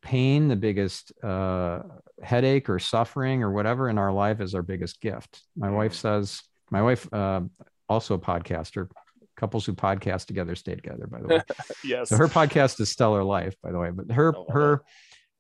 [0.01, 1.79] pain, the biggest uh,
[2.23, 5.41] headache or suffering or whatever in our life is our biggest gift.
[5.55, 7.41] My wife says, my wife, uh,
[7.87, 8.89] also a podcaster,
[9.35, 11.41] couples who podcast together stay together, by the way.
[11.83, 12.09] Yes.
[12.09, 13.91] so her podcast is Stellar Life, by the way.
[13.91, 14.83] But her, her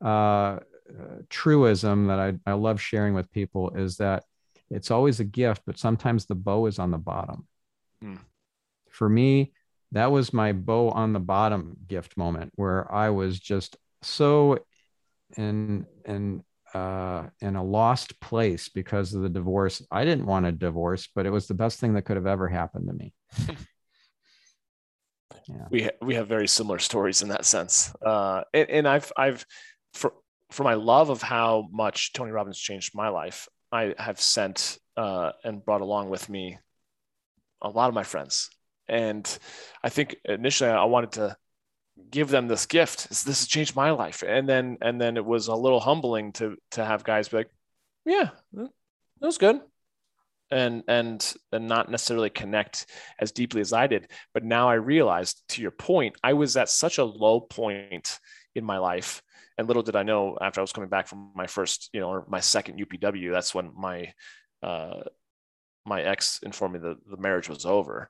[0.03, 0.59] uh, uh,
[1.29, 4.23] truism that I, I love sharing with people is that
[4.69, 7.47] it's always a gift, but sometimes the bow is on the bottom.
[8.01, 8.15] Hmm.
[8.89, 9.53] For me,
[9.91, 14.59] that was my bow on the bottom gift moment where I was just so
[15.35, 16.43] in in
[16.73, 19.85] uh in a lost place because of the divorce.
[19.91, 22.47] I didn't want a divorce, but it was the best thing that could have ever
[22.47, 23.13] happened to me.
[25.47, 25.67] yeah.
[25.69, 27.93] we ha- we have very similar stories in that sense.
[28.05, 29.45] Uh, and, and I've I've
[29.93, 30.13] for
[30.51, 35.31] for my love of how much Tony Robbins changed my life, I have sent uh,
[35.43, 36.57] and brought along with me
[37.61, 38.49] a lot of my friends,
[38.87, 39.25] and
[39.83, 41.37] I think initially I wanted to
[42.11, 43.09] give them this gift.
[43.09, 46.57] This has changed my life, and then and then it was a little humbling to
[46.71, 47.49] to have guys be like,
[48.05, 48.29] yeah.
[48.57, 49.61] It was good.
[50.51, 52.87] And and and not necessarily connect
[53.19, 54.09] as deeply as I did.
[54.33, 58.19] But now I realized, to your point, I was at such a low point
[58.55, 59.21] in my life.
[59.57, 62.09] And little did I know after I was coming back from my first, you know,
[62.09, 64.13] or my second UPW, that's when my
[64.63, 65.01] uh
[65.85, 68.09] my ex informed me that the marriage was over.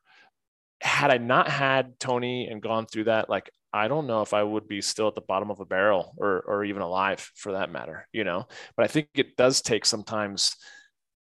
[0.82, 4.44] Had I not had Tony and gone through that, like I don't know if I
[4.44, 7.72] would be still at the bottom of a barrel or or even alive for that
[7.72, 8.48] matter, you know.
[8.76, 10.56] But I think it does take sometimes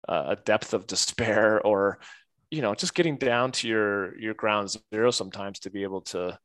[0.09, 1.99] uh, a depth of despair or
[2.51, 6.39] you know just getting down to your your ground zero sometimes to be able to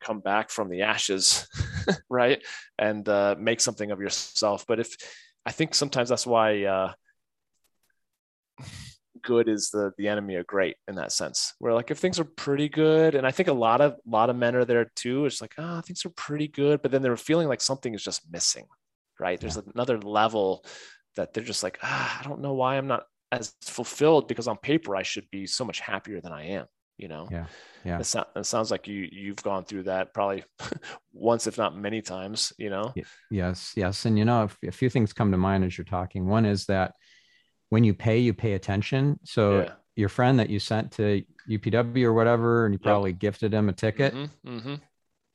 [0.00, 1.46] come back from the ashes,
[2.10, 2.42] right,
[2.78, 4.64] and uh, make something of yourself.
[4.66, 4.96] But if
[5.46, 6.64] I think sometimes that's why.
[6.64, 6.92] Uh,
[9.22, 11.54] good is the the enemy of great in that sense.
[11.58, 14.30] Where like if things are pretty good, and I think a lot of a lot
[14.30, 15.26] of men are there too.
[15.26, 18.02] It's like ah, oh, things are pretty good, but then they're feeling like something is
[18.02, 18.66] just missing,
[19.18, 19.40] right?
[19.40, 19.62] There's yeah.
[19.74, 20.64] another level
[21.16, 24.58] that they're just like ah, I don't know why I'm not as fulfilled because on
[24.58, 26.66] paper I should be so much happier than I am.
[26.98, 27.28] You know.
[27.30, 27.46] Yeah.
[27.84, 27.98] Yeah.
[27.98, 30.44] It, so, it sounds like you you've gone through that probably
[31.12, 32.52] once, if not many times.
[32.58, 32.92] You know.
[33.30, 33.72] Yes.
[33.76, 34.04] Yes.
[34.04, 36.26] And you know, a few things come to mind as you're talking.
[36.26, 36.92] One is that
[37.72, 39.18] when you pay, you pay attention.
[39.24, 39.70] So yeah.
[39.96, 43.18] your friend that you sent to UPW or whatever, and you probably yep.
[43.18, 44.12] gifted him a ticket.
[44.12, 44.74] Mm-hmm, mm-hmm.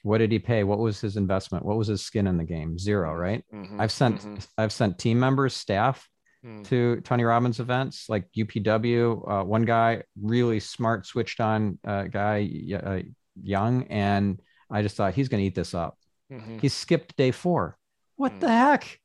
[0.03, 0.63] What did he pay?
[0.63, 1.65] What was his investment?
[1.65, 2.77] What was his skin in the game?
[2.77, 3.43] Zero, mm-hmm, right?
[3.51, 4.35] Mm-hmm, I've sent mm-hmm.
[4.55, 6.07] I've sent team members, staff
[6.45, 6.63] mm.
[6.67, 9.41] to Tony Robbins events like UPW.
[9.41, 12.99] Uh, one guy, really smart, switched on uh, guy, uh,
[13.41, 15.97] young, and I just thought he's going to eat this up.
[16.31, 16.59] Mm-hmm.
[16.59, 17.79] He skipped day four.
[18.17, 18.39] What mm.
[18.41, 18.99] the heck?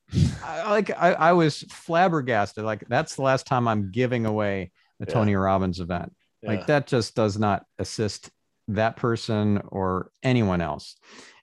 [0.45, 2.65] I, like I, I, was flabbergasted.
[2.65, 5.15] Like that's the last time I'm giving away the yeah.
[5.15, 6.13] Tony Robbins event.
[6.43, 6.51] Yeah.
[6.51, 8.31] Like that just does not assist
[8.69, 10.97] that person or anyone else.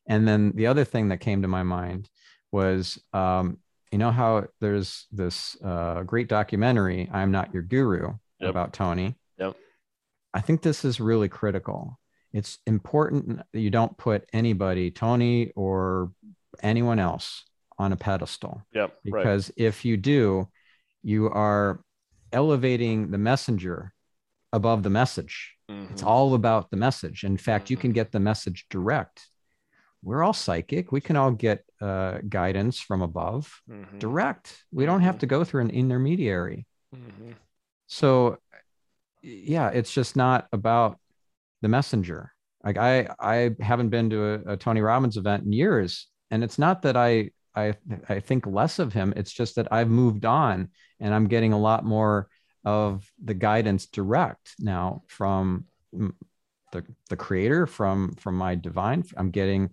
[0.08, 2.10] And then the other thing that came to my mind
[2.52, 3.58] was, um,
[3.92, 8.50] you know how there's this uh, great documentary, "I'm Not Your Guru," yep.
[8.50, 9.16] about Tony.
[9.38, 9.56] Yep.
[10.34, 12.00] I think this is really critical.
[12.32, 16.12] It's important that you don't put anybody, Tony or
[16.62, 17.46] anyone else,
[17.80, 18.62] on a pedestal.
[18.74, 18.98] Yep.
[19.04, 19.66] Because right.
[19.68, 20.48] if you do,
[21.02, 21.82] you are
[22.32, 23.94] elevating the messenger
[24.54, 25.56] above the message.
[25.72, 25.94] Mm-hmm.
[25.94, 27.24] It's all about the message.
[27.24, 27.74] In fact, mm-hmm.
[27.74, 27.96] you can mm-hmm.
[27.96, 29.28] get the message direct.
[30.04, 30.92] We're all psychic.
[30.92, 33.98] We can all get uh, guidance from above mm-hmm.
[33.98, 34.64] direct.
[34.72, 35.20] We don't have mm-hmm.
[35.20, 36.66] to go through an intermediary.
[36.96, 37.32] Mm-hmm.
[37.88, 38.38] So,
[39.22, 41.00] yeah, it's just not about
[41.62, 42.32] the messenger.
[42.64, 46.60] Like I, I haven't been to a, a Tony Robbins event in years, and it's
[46.60, 47.74] not that I I
[48.08, 49.14] I think less of him.
[49.16, 50.70] It's just that I've moved on
[51.00, 52.30] and I'm getting a lot more
[52.66, 55.66] of the guidance direct now from
[56.72, 59.04] the the creator from from my divine.
[59.18, 59.72] I'm getting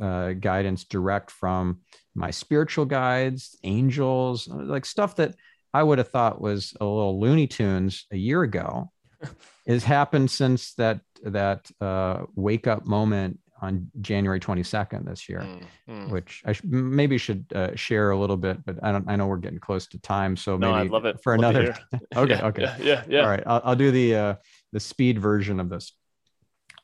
[0.00, 1.80] uh, guidance direct from
[2.14, 5.34] my spiritual guides, angels, like stuff that
[5.72, 8.90] I would have thought was a little Looney Tunes a year ago.
[9.66, 15.62] has happened since that that uh, wake up moment on January 22nd this year, mm,
[15.88, 16.10] mm.
[16.10, 19.08] which I sh- maybe should uh, share a little bit, but I don't.
[19.08, 21.20] I know we're getting close to time, so no, maybe I love it.
[21.22, 21.76] for love another.
[22.16, 24.34] okay, yeah, okay, yeah, yeah, yeah, All right, I'll, I'll do the uh,
[24.72, 25.92] the speed version of this.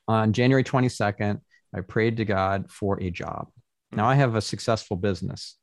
[0.09, 1.41] On January 22nd,
[1.75, 3.49] I prayed to God for a job.
[3.93, 3.99] Mm.
[3.99, 5.57] Now I have a successful business.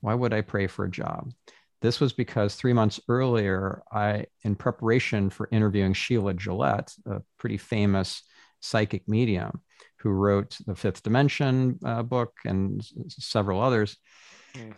[0.00, 1.32] Why would I pray for a job?
[1.82, 7.58] This was because three months earlier, I, in preparation for interviewing Sheila Gillette, a pretty
[7.58, 8.22] famous
[8.60, 9.60] psychic medium,
[9.98, 13.96] who wrote the Fifth Dimension uh, book and s- several others.
[14.54, 14.74] Mm.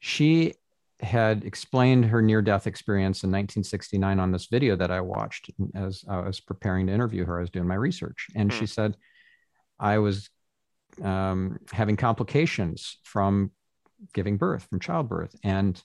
[0.00, 0.54] She
[1.00, 6.04] had explained her near death experience in 1969 on this video that I watched as
[6.08, 7.38] I was preparing to interview her.
[7.38, 8.26] I was doing my research.
[8.34, 8.58] And mm.
[8.58, 8.96] she said,
[9.78, 10.30] I was
[11.02, 13.50] um, having complications from
[14.14, 15.34] giving birth, from childbirth.
[15.44, 15.80] And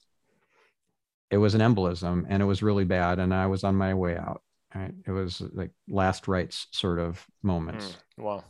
[1.30, 3.20] it was an embolism and it was really bad.
[3.20, 4.42] And I was on my way out.
[4.74, 4.94] Right?
[5.06, 7.98] It was like last rites sort of moments.
[8.18, 8.24] Mm.
[8.24, 8.44] Wow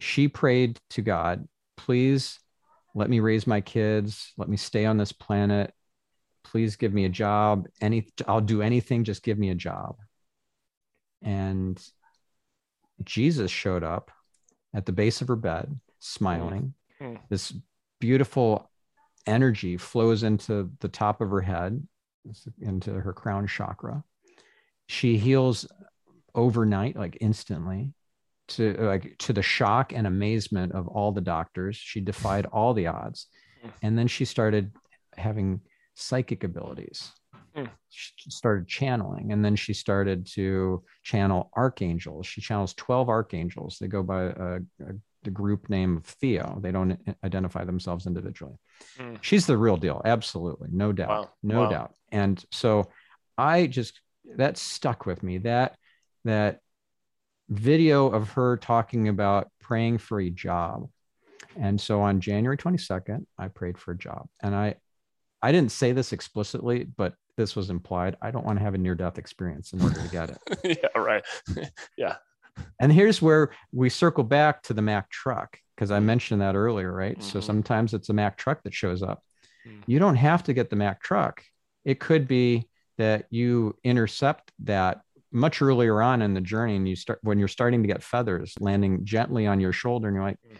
[0.00, 1.46] she prayed to God,
[1.76, 2.40] please
[2.94, 5.72] let me raise my kids, let me stay on this planet.
[6.42, 7.68] Please give me a job.
[7.80, 9.96] Any I'll do anything, just give me a job.
[11.22, 11.80] And
[13.04, 14.10] Jesus showed up
[14.74, 16.74] at the base of her bed, smiling.
[17.00, 17.16] Mm-hmm.
[17.28, 17.52] This
[18.00, 18.68] beautiful
[19.26, 21.86] energy flows into the top of her head,
[22.60, 24.02] into her crown chakra.
[24.88, 25.66] She heals
[26.34, 27.92] overnight, like instantly
[28.50, 32.86] to like to the shock and amazement of all the doctors she defied all the
[32.86, 33.26] odds
[33.64, 33.70] mm.
[33.82, 34.72] and then she started
[35.16, 35.60] having
[35.94, 37.12] psychic abilities
[37.56, 37.68] mm.
[37.88, 43.88] she started channeling and then she started to channel archangels she channels 12 archangels they
[43.88, 46.58] go by a, a the group name of Theo.
[46.60, 48.56] They don't identify themselves individually.
[48.98, 49.18] Mm.
[49.20, 50.00] She's the real deal.
[50.04, 50.68] Absolutely.
[50.72, 51.08] No doubt.
[51.08, 51.30] Wow.
[51.42, 51.70] No Wow.
[51.70, 51.94] doubt.
[52.10, 52.90] And so
[53.36, 54.00] I just,
[54.36, 55.76] that stuck with me that,
[56.24, 56.60] that
[57.50, 60.88] video of her talking about praying for a job.
[61.60, 64.26] And so on January 22nd, I prayed for a job.
[64.42, 64.76] And I,
[65.42, 68.16] I didn't say this explicitly, but this was implied.
[68.22, 70.78] I don't want to have a near death experience in order to get it.
[70.94, 71.24] yeah, right.
[71.96, 72.16] yeah.
[72.80, 76.92] And here's where we circle back to the Mack truck because I mentioned that earlier,
[76.92, 77.20] right?
[77.22, 77.42] So Mhm.
[77.44, 79.22] sometimes it's a Mack truck that shows up.
[79.66, 79.82] Mm.
[79.86, 81.42] You don't have to get the Mack truck.
[81.84, 85.00] It could be that you intercept that
[85.32, 88.54] much earlier on in the journey and you start when you're starting to get feathers
[88.60, 90.56] landing gently on your shoulder and you're like, Mm.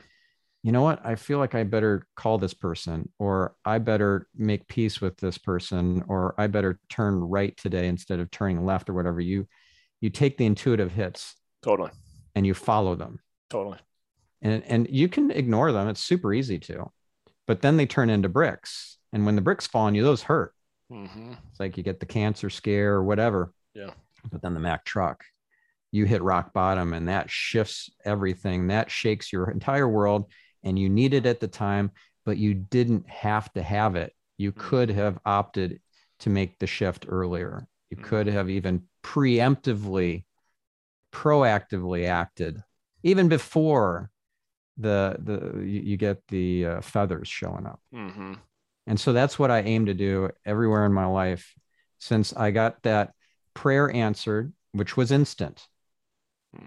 [0.62, 1.04] you know what?
[1.04, 5.38] I feel like I better call this person or I better make peace with this
[5.38, 9.20] person or I better turn right today instead of turning left or whatever.
[9.20, 9.46] You
[10.00, 11.90] you take the intuitive hits Totally.
[12.34, 13.78] and you follow them Totally.
[14.42, 16.90] and and you can ignore them it's super easy to
[17.46, 20.54] but then they turn into bricks and when the bricks fall on you those hurt
[20.88, 23.90] hmm it's like you get the cancer scare or whatever Yeah.
[24.30, 25.24] But then the mac truck
[25.92, 28.68] you hit rock bottom and that shifts everything.
[28.68, 30.30] That shakes your entire world
[30.62, 31.90] and you need it at the time
[32.24, 34.14] but you didn't have to have it.
[34.36, 34.58] You Mhm.
[34.58, 35.80] could have opted
[36.20, 37.66] to make the shift earlier.
[37.88, 38.02] You Mhm.
[38.04, 40.24] could have even preemptively
[41.12, 42.62] proactively acted
[43.02, 44.10] even before
[44.76, 47.80] the the you, get the uh, feathers showing up.
[47.90, 48.34] Hmm
[48.86, 51.54] and so that's what I aim to do everywhere in my life.
[51.98, 53.12] Since I got that
[53.54, 55.66] prayer answered, which was instant.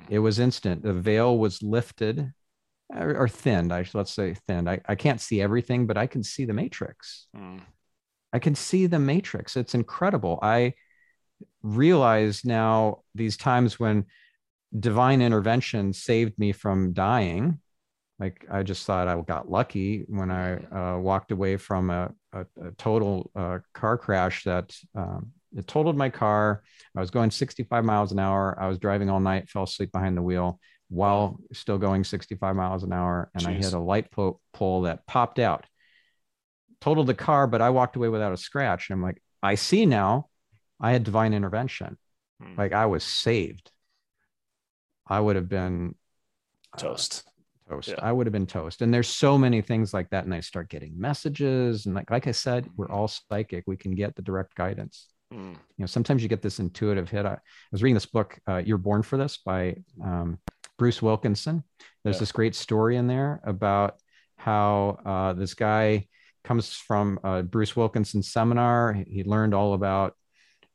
[0.10, 0.84] It was instant.
[0.84, 2.32] The veil was lifted
[2.90, 3.74] or, or thinned.
[3.74, 4.70] I let's say thinned.
[4.70, 7.28] I, I can't see everything, but I can see the matrix.
[7.36, 7.62] Mm.
[8.32, 9.58] I can see the matrix.
[9.58, 10.40] It's incredible.
[10.42, 10.74] I
[11.62, 14.06] realize now these times when
[14.78, 17.60] divine intervention saved me from dying.
[18.20, 22.46] Like I just thought I got lucky when I uh, walked away from a, a,
[22.62, 26.64] a total uh, car crash that um, it totaled my car.
[26.96, 28.58] I was going 65 miles an hour.
[28.60, 32.84] I was driving all night, fell asleep behind the wheel while still going 65 miles
[32.84, 33.32] an hour.
[33.34, 33.64] And I Jeez.
[33.64, 35.66] hit a light po- pole that popped out,
[36.82, 38.90] totaled the car, but I walked away without a scratch.
[38.90, 40.28] And I'm like, I see now
[40.80, 41.98] I had divine intervention.
[42.42, 42.58] Mm.
[42.58, 43.72] Like I was saved.
[45.08, 45.96] I would have been
[46.74, 47.24] uh, Toast.
[47.70, 47.90] toast.
[47.90, 47.96] Yeah.
[48.00, 48.82] I would have been toast.
[48.82, 50.26] And there's so many things like that.
[50.26, 51.86] And I start getting messages.
[51.86, 53.64] And like, like I said, we're all psychic.
[53.66, 55.08] We can get the direct guidance.
[55.34, 55.54] Mm.
[55.54, 57.26] You know, sometimes you get this intuitive hit.
[57.26, 57.38] I, I
[57.72, 60.38] was reading this book, uh, You're Born for This by um,
[60.78, 61.64] Bruce Wilkinson.
[62.04, 62.20] There's Yeah.
[62.22, 63.96] this great story in there about
[64.38, 66.08] how uh, this guy
[66.44, 68.94] comes from uh, Bruce Wilkinson's seminar.
[68.94, 70.14] He, learned all about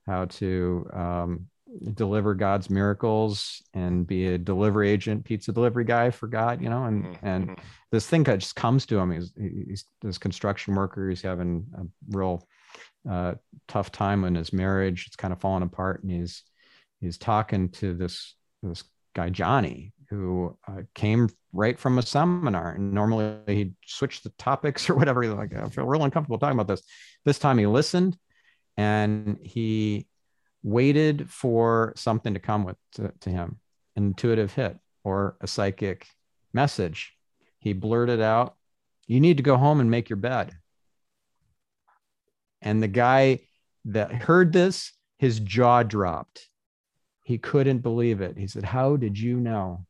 [0.07, 1.47] how to um,
[1.95, 6.85] deliver God's miracles and be a delivery agent, pizza delivery guy for God, you know,
[6.85, 7.19] and Mhm.
[7.23, 7.59] and Mhm.
[7.93, 9.11] this thing that just comes to him.
[9.11, 11.11] He's, he's this construction worker.
[11.11, 11.83] He's having a
[12.17, 12.49] real
[13.09, 13.35] uh,
[13.67, 15.07] tough time in his marriage.
[15.07, 16.43] It's kind of falling apart, and he's
[17.01, 18.85] he's talking to this this
[19.15, 22.73] guy Johnny who uh, came right from a seminar.
[22.73, 25.23] And normally he'd switch the topics or whatever.
[25.23, 26.83] He's like, I feel real uncomfortable talking about this.
[27.25, 28.17] This time he listened,
[28.77, 30.07] and he
[30.63, 33.59] waited for something to come with to, to him,
[33.97, 36.07] an intuitive hit or a psychic
[36.53, 37.13] message.
[37.59, 38.57] He blurted out,
[39.07, 40.53] "You need to go home and make your bed."
[42.63, 43.41] And the guy
[43.87, 46.49] that heard this, his jaw dropped.
[47.25, 48.39] He couldn't believe it.
[48.39, 49.85] He said, How did you know?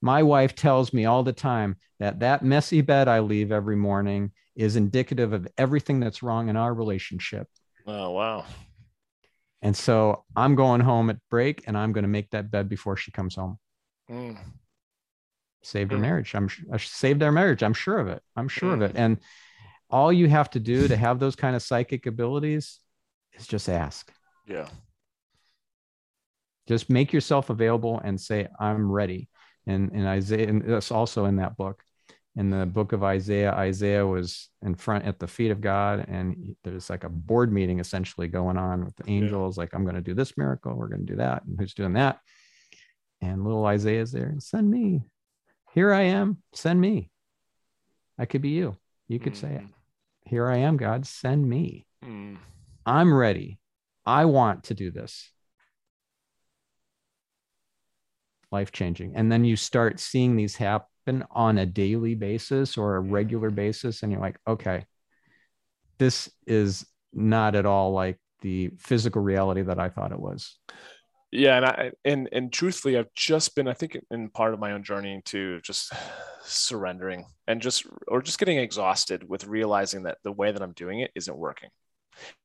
[0.00, 4.32] My wife tells me all the time that that messy bed I leave every morning
[4.56, 7.46] is indicative of everything that's wrong in our relationship.
[7.86, 8.44] Oh wow.
[9.62, 12.96] And so I'm going home at break and I'm going to make that bed before
[12.96, 13.58] she comes home.
[14.10, 14.36] Mm.
[15.62, 16.02] Saved her Hmm.
[16.02, 16.34] marriage.
[16.34, 17.62] I'm I saved our marriage.
[17.62, 18.22] I'm sure of it.
[18.34, 18.92] I'm sure of it.
[18.96, 19.18] And
[19.92, 22.80] all you have to do to have those kind of psychic abilities
[23.34, 24.10] is just ask.
[24.46, 24.66] Yeah.
[26.66, 29.28] just make yourself available and say i'm ready.
[29.66, 31.84] And and isaiah and that's also in that book.
[32.34, 36.56] In the book of isaiah isaiah was in front at the feet of god and
[36.64, 40.00] there's like a board meeting essentially going on with the angels like i'm going to
[40.00, 42.18] do this miracle we're going to do that and who's doing that?
[43.20, 45.02] And little isaiah's there send me.
[45.74, 46.38] Here i am.
[46.54, 47.10] Send me.
[48.18, 48.76] I could be you.
[49.08, 49.68] You could say it mm.
[50.24, 52.38] Here i am god send me Mm.
[52.84, 53.60] i'm ready
[54.04, 55.30] i want to do this
[58.52, 59.16] life changing.
[59.16, 64.02] And then you start seeing these happen on a daily basis or a regular basis.
[64.02, 64.84] And you're like, okay,
[65.98, 70.58] this is not at all like the physical reality that I thought it was.
[71.32, 74.72] Yeah, and I and and truthfully, I've just been, I think, in part of my
[74.72, 75.90] own journey to just
[76.42, 81.00] surrendering and just or just getting exhausted with realizing that the way that I'm doing
[81.00, 81.70] it isn't working.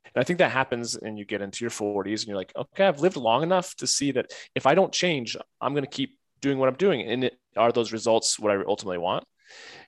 [0.06, 2.86] And I think that happens and you get into your 40s and you're like, okay,
[2.88, 6.18] I've lived long enough to see that if I don't change, I'm going to keep
[6.42, 7.02] doing what I'm doing.
[7.02, 9.26] And it, are those results what I ultimately want?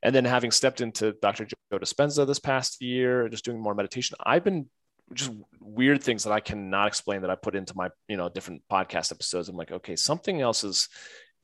[0.04, 1.46] And then having stepped into Dr.
[1.46, 4.70] Joe Dispenza this past year, just doing more meditation, I've been
[5.14, 8.62] just weird things that I cannot explain that I put into my, you know, different
[8.72, 9.50] podcast episodes.
[9.50, 10.90] I'm like, okay, something else is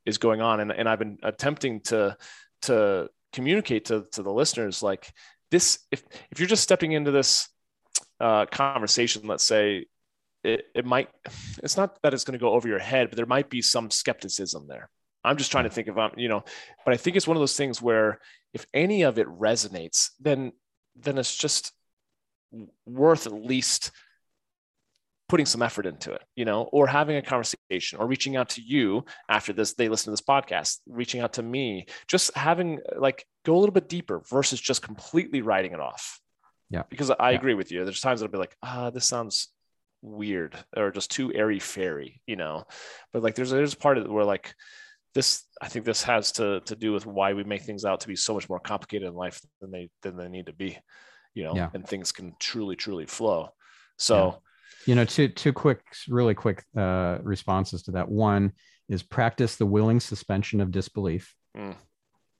[0.05, 0.59] is going on.
[0.59, 2.17] And, and I've been attempting to
[2.63, 5.11] to communicate to, to the listeners like
[5.51, 7.49] this, if if you're just stepping into this
[8.19, 9.85] uh, conversation, let's say
[10.43, 11.09] it, it might
[11.63, 13.91] it's not that it's going to go over your head, but there might be some
[13.91, 14.89] skepticism there.
[15.23, 16.43] I'm just trying to think of, um, you know,
[16.85, 18.19] but I think it's one of those things where
[18.53, 20.51] if any of it resonates, then
[20.95, 21.73] then it's just
[22.85, 23.91] worth at least
[25.27, 28.61] putting some effort into it, you know, or having a conversation or reaching out to
[28.61, 33.25] you after this, they listen to this podcast, reaching out to me, just having like
[33.43, 36.19] go a little bit deeper versus just completely writing it off.
[36.69, 36.83] Yeah.
[36.89, 37.37] Because I yeah.
[37.37, 37.83] agree with you.
[37.83, 39.49] There's times I'll be like, ah, this sounds
[40.01, 42.65] weird or just too airy fairy, you know,
[43.11, 44.53] but like there's, there's a part of it where like
[45.15, 48.07] this, I think this has to, to do with why we make things out to
[48.07, 50.77] be so much more complicated in life than they, than they need to be
[51.35, 51.69] you know, yeah.
[51.73, 53.49] and things can truly, truly flow.
[53.97, 54.33] So, yeah.
[54.87, 58.09] you know, two two quick, really quick uh, responses to that.
[58.09, 58.53] One
[58.89, 61.35] is practice the willing suspension of disbelief.
[61.55, 61.75] Mm.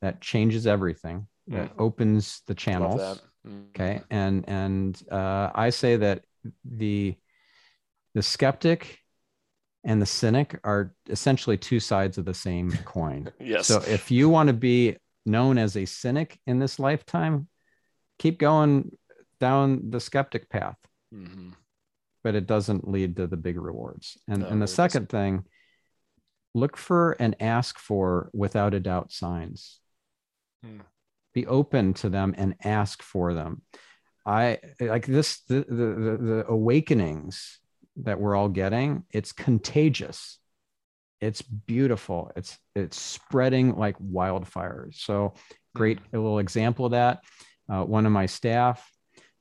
[0.02, 1.28] That changes everything.
[1.50, 1.56] Mm.
[1.58, 3.22] That opens the channels.
[3.48, 3.68] Mm.
[3.70, 6.24] Okay, and and uh, I say that
[6.64, 7.16] the
[8.16, 9.00] the skeptic
[9.84, 13.32] and the cynic are essentially two sides of the same coin.
[13.39, 13.68] yes.
[13.68, 17.48] So if you want to be known as a cynic in this lifetime,
[18.20, 18.91] keep going
[19.39, 20.78] down the skeptic path.
[21.13, 21.49] Mm-hmm.
[22.24, 24.18] But it doesn't lead to the big rewards.
[24.28, 25.45] And, no, and the second thing,
[26.55, 29.80] look for and ask for without a doubt signs.
[30.63, 30.80] Hmm.
[31.34, 33.61] Be open to them and ask for them.
[34.26, 37.59] I like this the, the, the, awakenings
[37.97, 40.39] that we're all getting, it's contagious.
[41.22, 42.32] It's beautiful.
[42.36, 44.89] It's it's spreading like wildfire.
[44.93, 45.34] So
[45.76, 46.16] great hmm.
[46.16, 47.20] a little example of that
[47.70, 48.89] uh, one of my staff.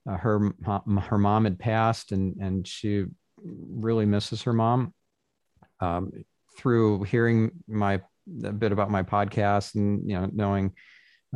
[0.09, 0.53] Uh, her
[1.01, 3.07] her mom had passed, and and she
[3.43, 4.93] really misses her mom.
[5.81, 6.13] Um,
[6.57, 8.01] through hearing my
[8.45, 10.73] a bit about my podcast and you know knowing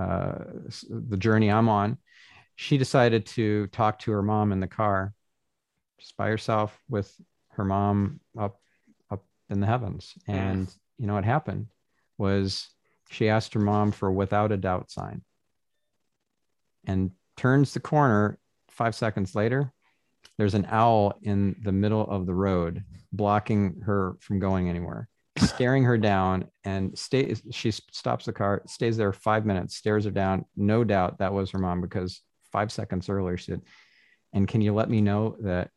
[0.00, 0.36] uh,
[0.88, 1.98] the journey I'm on,
[2.56, 5.12] she decided to talk to her mom in the car,
[5.98, 7.12] just by herself with
[7.50, 8.60] her mom up
[9.10, 10.14] up in the heavens.
[10.26, 10.68] And
[10.98, 11.66] you know what happened
[12.16, 12.68] was
[13.10, 15.22] she asked her mom for a without a doubt sign
[16.88, 19.72] and turns the corner five seconds later
[20.38, 22.82] there's an owl in the middle of the road
[23.12, 25.08] blocking her from going anywhere
[25.38, 30.10] staring her down and stays she stops the car stays there five minutes stares her
[30.10, 30.44] down.
[30.56, 32.22] No doubt that was her mom because
[32.52, 33.62] five seconds earlier she said
[34.32, 35.70] and can you let me know that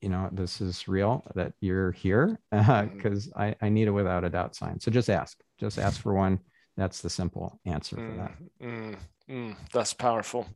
[0.00, 2.38] you know this is real that you're here?
[2.50, 4.80] Because uh, I, I need a without a doubt sign.
[4.80, 6.40] So just ask just ask for one.
[6.76, 8.32] That's the simple answer for that.
[8.62, 8.96] Mm, mm.
[9.30, 10.46] Mm, that's powerful.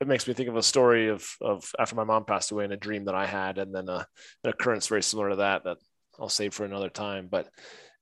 [0.00, 2.72] It makes me think of a story of of after my mom passed away in
[2.72, 4.06] a dream that I had, and then a,
[4.44, 5.76] an occurrence very similar to that that
[6.18, 7.28] I'll save for another time.
[7.30, 7.48] But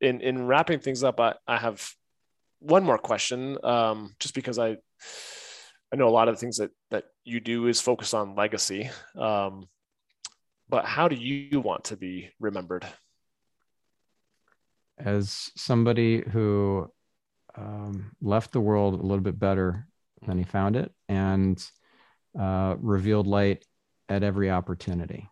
[0.01, 1.87] in in wrapping things up, I, I have
[2.61, 4.77] one more question, um, just because I
[5.93, 8.91] I know a lot of the things that that you do is focus on legacy.
[9.19, 9.69] Um,
[10.69, 12.87] but how do you want to be remembered?
[14.99, 16.91] As somebody who
[17.57, 19.87] um, left the world a little bit better
[20.27, 21.65] then he found it and
[22.39, 23.65] uh, revealed light
[24.09, 25.29] at every opportunity.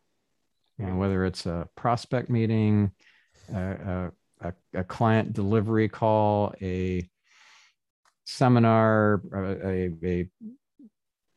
[0.97, 2.93] Whether it's a prospect meeting,
[3.53, 4.11] a,
[4.41, 7.07] a, a client delivery call, a
[8.25, 10.29] seminar, a, a,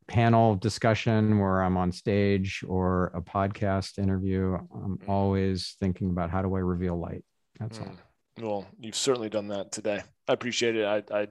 [0.08, 5.10] panel discussion where I'm on stage, or a podcast interview, I'm mm.
[5.10, 7.24] always thinking about how do I reveal light.
[7.60, 7.88] That's mm.
[7.88, 7.96] all.
[8.42, 10.02] Well, you've certainly done that today.
[10.28, 10.86] I appreciate it.
[10.86, 11.28] I, I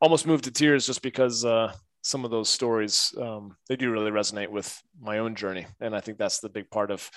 [0.00, 1.72] almost moved to tears just because uh,
[2.02, 6.00] some of those stories um, they do really resonate with my own journey, and I
[6.00, 7.10] think that's the big part of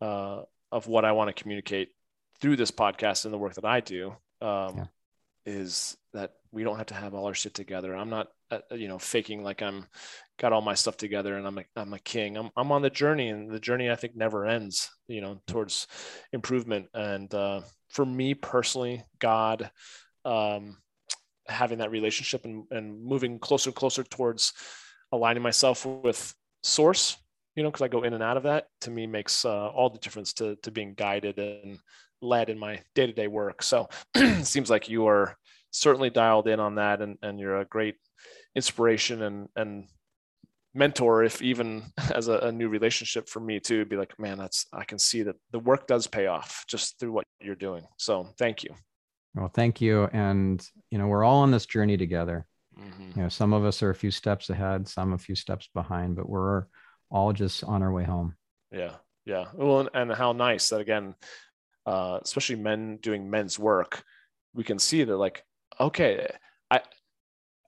[0.00, 1.90] uh, of what I want to communicate
[2.40, 4.14] through this podcast and the work that I do.
[4.40, 4.84] Um, yeah.
[5.46, 7.94] Is that we don't have to have all our shit together.
[7.94, 9.86] I'm not, uh, you know, faking like I'm
[10.38, 12.36] got all my stuff together and I'm a, I'm a king.
[12.36, 15.86] I'm, I'm on the journey and the journey I think never ends, you know, towards
[16.32, 16.88] improvement.
[16.94, 19.70] And uh, for me personally, God,
[20.24, 20.78] um,
[21.46, 24.52] having that relationship and, and moving closer and closer towards
[25.12, 27.16] aligning myself with source
[27.54, 29.90] you know, because I go in and out of that, to me makes uh, all
[29.90, 31.78] the difference to to being guided and
[32.20, 33.62] led in my day to day work.
[33.62, 35.36] So it seems like you are
[35.70, 37.96] certainly dialed in on that, and and you're a great
[38.56, 39.86] inspiration and and
[40.74, 44.66] mentor if even as a, a, new relationship for me too be like man that's
[44.72, 47.84] i can see that the work does pay off just through what you're doing.
[47.98, 48.70] So thank you.
[49.34, 50.04] Well thank you.
[50.12, 52.46] And you know we're all on this journey together.
[52.78, 53.10] Mm-hmm.
[53.14, 56.16] you know some of us are a few steps ahead some a few steps behind
[56.16, 56.64] but we're
[57.08, 58.34] all just on our way home.
[58.72, 58.94] Yeah.
[59.24, 59.44] Yeah.
[59.54, 61.14] Well and, how nice that again
[61.86, 64.02] uh, especially men doing men's work
[64.54, 65.44] we can see that like
[65.78, 66.26] okay
[66.70, 66.80] i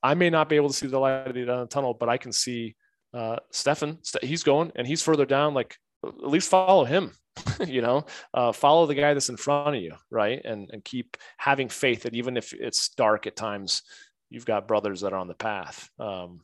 [0.02, 1.92] i may not be able to see the light at the end of the tunnel
[1.92, 2.74] but i can see
[3.16, 5.54] uh, Stephan, he's going and he's further down.
[5.54, 7.12] Like at least follow him,
[7.66, 8.04] you know,
[8.34, 10.40] uh, follow the guy that's in front of you, right?
[10.44, 13.82] And and keep having faith that even if it's dark at times,
[14.28, 15.88] you've got brothers that are on the path.
[15.98, 16.40] Um,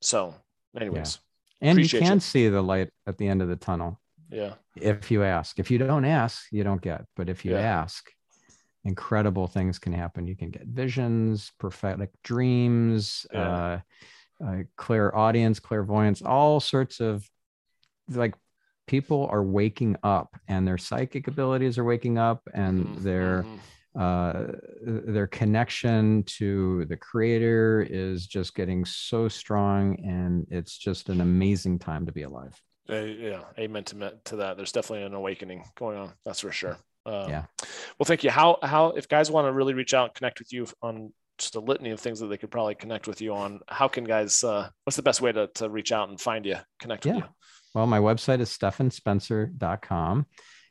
[0.00, 0.34] so,
[0.78, 1.18] anyways,
[1.60, 1.70] yeah.
[1.70, 2.20] and you can you.
[2.20, 4.00] see the light at the end of the tunnel.
[4.28, 4.54] Yeah.
[4.74, 7.04] If you ask, if you don't ask, you don't get.
[7.14, 7.60] But if you yeah.
[7.60, 8.10] ask,
[8.84, 10.26] incredible things can happen.
[10.26, 13.26] You can get visions, prophetic dreams.
[13.32, 13.56] Yeah.
[13.56, 13.80] Uh,
[14.44, 17.28] uh, clairaudience, clairvoyance, all sorts of
[18.08, 18.34] like
[18.86, 23.02] people are waking up and their psychic abilities are waking up and mm-hmm.
[23.02, 24.00] their mm-hmm.
[24.00, 31.20] uh, their connection to the creator is just getting so strong and it's just an
[31.20, 32.60] amazing time to be alive
[32.90, 36.78] uh, yeah amen to, to that there's definitely an awakening going on that's for sure
[37.06, 37.44] um, yeah
[37.98, 40.52] well thank you how how if guys want to really reach out and connect with
[40.52, 43.60] you on just a litany of things that they could probably connect with you on.
[43.68, 46.56] How can guys, uh, what's the best way to, to reach out and find you,
[46.80, 47.14] connect yeah.
[47.14, 47.30] with you?
[47.74, 50.26] Well, my website is stephanspencer.com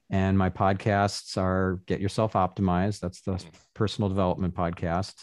[0.09, 2.99] and my podcasts are Get Yourself Optimized.
[2.99, 3.49] That's the mm-hmm.
[3.73, 5.13] personal development podcast.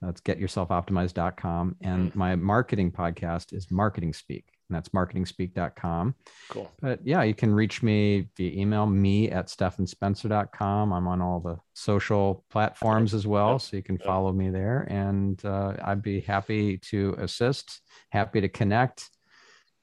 [0.00, 1.76] That's getyourselfoptimized.com.
[1.80, 2.18] And mm-hmm.
[2.18, 6.14] my marketing podcast is Marketing Speak and that's marketingspeak.com.
[6.48, 6.72] Cool.
[6.80, 10.92] But yeah, you can reach me via email, me at stephanspencer.com.
[10.92, 13.58] I'm on all the social platforms as well.
[13.58, 14.86] So you can follow me there.
[14.88, 19.10] And uh, I'd be happy to assist, happy to connect,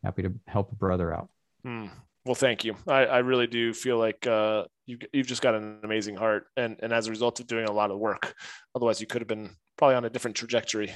[0.04, 1.30] happy to help a brother out.
[1.64, 1.88] Hmm.
[2.26, 2.76] Well, thank you.
[2.88, 6.48] I, I really do feel like uh, you, you've just got an amazing heart.
[6.58, 8.34] And, and as a result of doing a lot of work,
[8.76, 10.92] otherwise you could have been probably on a different trajectory.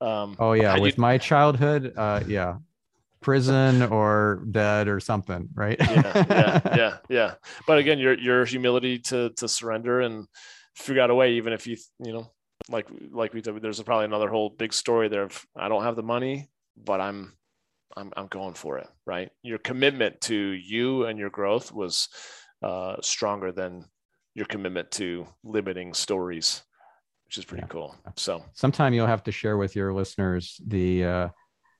[0.00, 0.78] Um, oh yeah.
[0.78, 2.56] With you, my childhood, uh, yeah,
[3.24, 5.78] prison or dead or something, right?
[5.80, 7.34] yeah, yeah, yeah, yeah.
[7.66, 10.28] But again, your your humility to to surrender and
[10.76, 12.30] figure out a way, even if you you know,
[12.68, 15.96] like like we did, there's probably another whole big story there of I don't have
[15.96, 17.32] the money, but I'm
[17.96, 19.30] I'm I'm going for it, right?
[19.42, 22.08] Your commitment to you and your growth was
[22.62, 23.86] uh, stronger than
[24.34, 26.62] your commitment to limiting stories,
[27.24, 27.68] which is pretty yeah.
[27.68, 27.96] cool.
[28.16, 31.28] So sometime you'll have to share with your listeners the uh,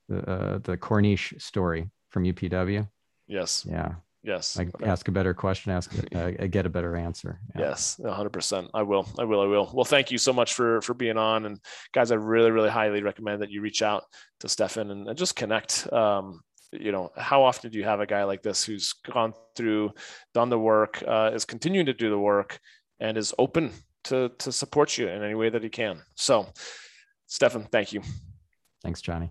[0.09, 2.89] the uh, the Corniche story from UPW.
[3.27, 3.67] Yes.
[3.69, 3.95] Yeah.
[4.25, 4.57] Yes.
[4.57, 4.87] Like okay.
[4.87, 7.41] ask a better question, ask uh, get a better answer.
[7.55, 7.69] Yeah.
[7.69, 8.71] Yes, hundred percent.
[8.73, 9.07] I will.
[9.19, 9.43] I will.
[9.43, 9.71] I will.
[9.73, 11.61] Well, thank you so much for for being on, and
[11.93, 14.05] guys, I really, really highly recommend that you reach out
[14.41, 15.93] to Stephan and, and just connect.
[15.93, 16.41] Um,
[16.73, 19.93] you know, how often do you have a guy like this who's gone through,
[20.33, 22.59] done the work, uh, is continuing to do the work,
[23.01, 23.73] and is open
[24.05, 26.01] to to support you in any way that he can?
[26.15, 26.49] So,
[27.27, 28.01] Stephan, thank you.
[28.83, 29.31] Thanks, Johnny.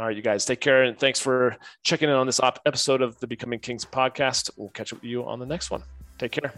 [0.00, 0.84] All right, you guys take care.
[0.84, 4.48] And thanks for checking in on this op- episode of the Becoming Kings podcast.
[4.56, 5.82] We'll catch up with you on the next one.
[6.18, 6.54] Take care.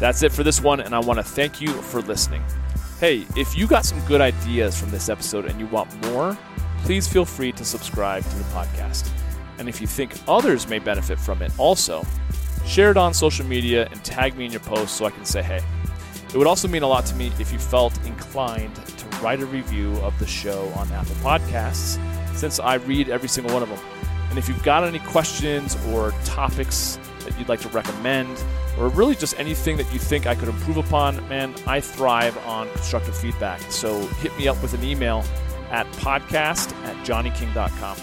[0.00, 2.42] That's it for this one, and I want to thank you for listening.
[2.98, 6.36] Hey, if you got some good ideas from this episode and you want more,
[6.78, 9.08] please feel free to subscribe to the podcast.
[9.58, 12.04] And if you think others may benefit from it also,
[12.66, 15.40] share it on social media and tag me in your post so I can say
[15.40, 15.60] hey.
[16.32, 19.46] It would also mean a lot to me if you felt inclined to write a
[19.46, 21.98] review of the show on Apple Podcasts,
[22.34, 23.78] since I read every single one of them.
[24.30, 28.42] And if you've got any questions or topics that you'd like to recommend,
[28.78, 32.66] or really just anything that you think I could improve upon, man, I thrive on
[32.70, 33.60] constructive feedback.
[33.70, 35.24] So hit me up with an email
[35.70, 37.96] at podcast at johnnyking.com.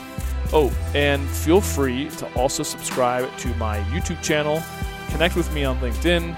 [0.53, 4.61] Oh, and feel free to also subscribe to my YouTube channel,
[5.09, 6.37] connect with me on LinkedIn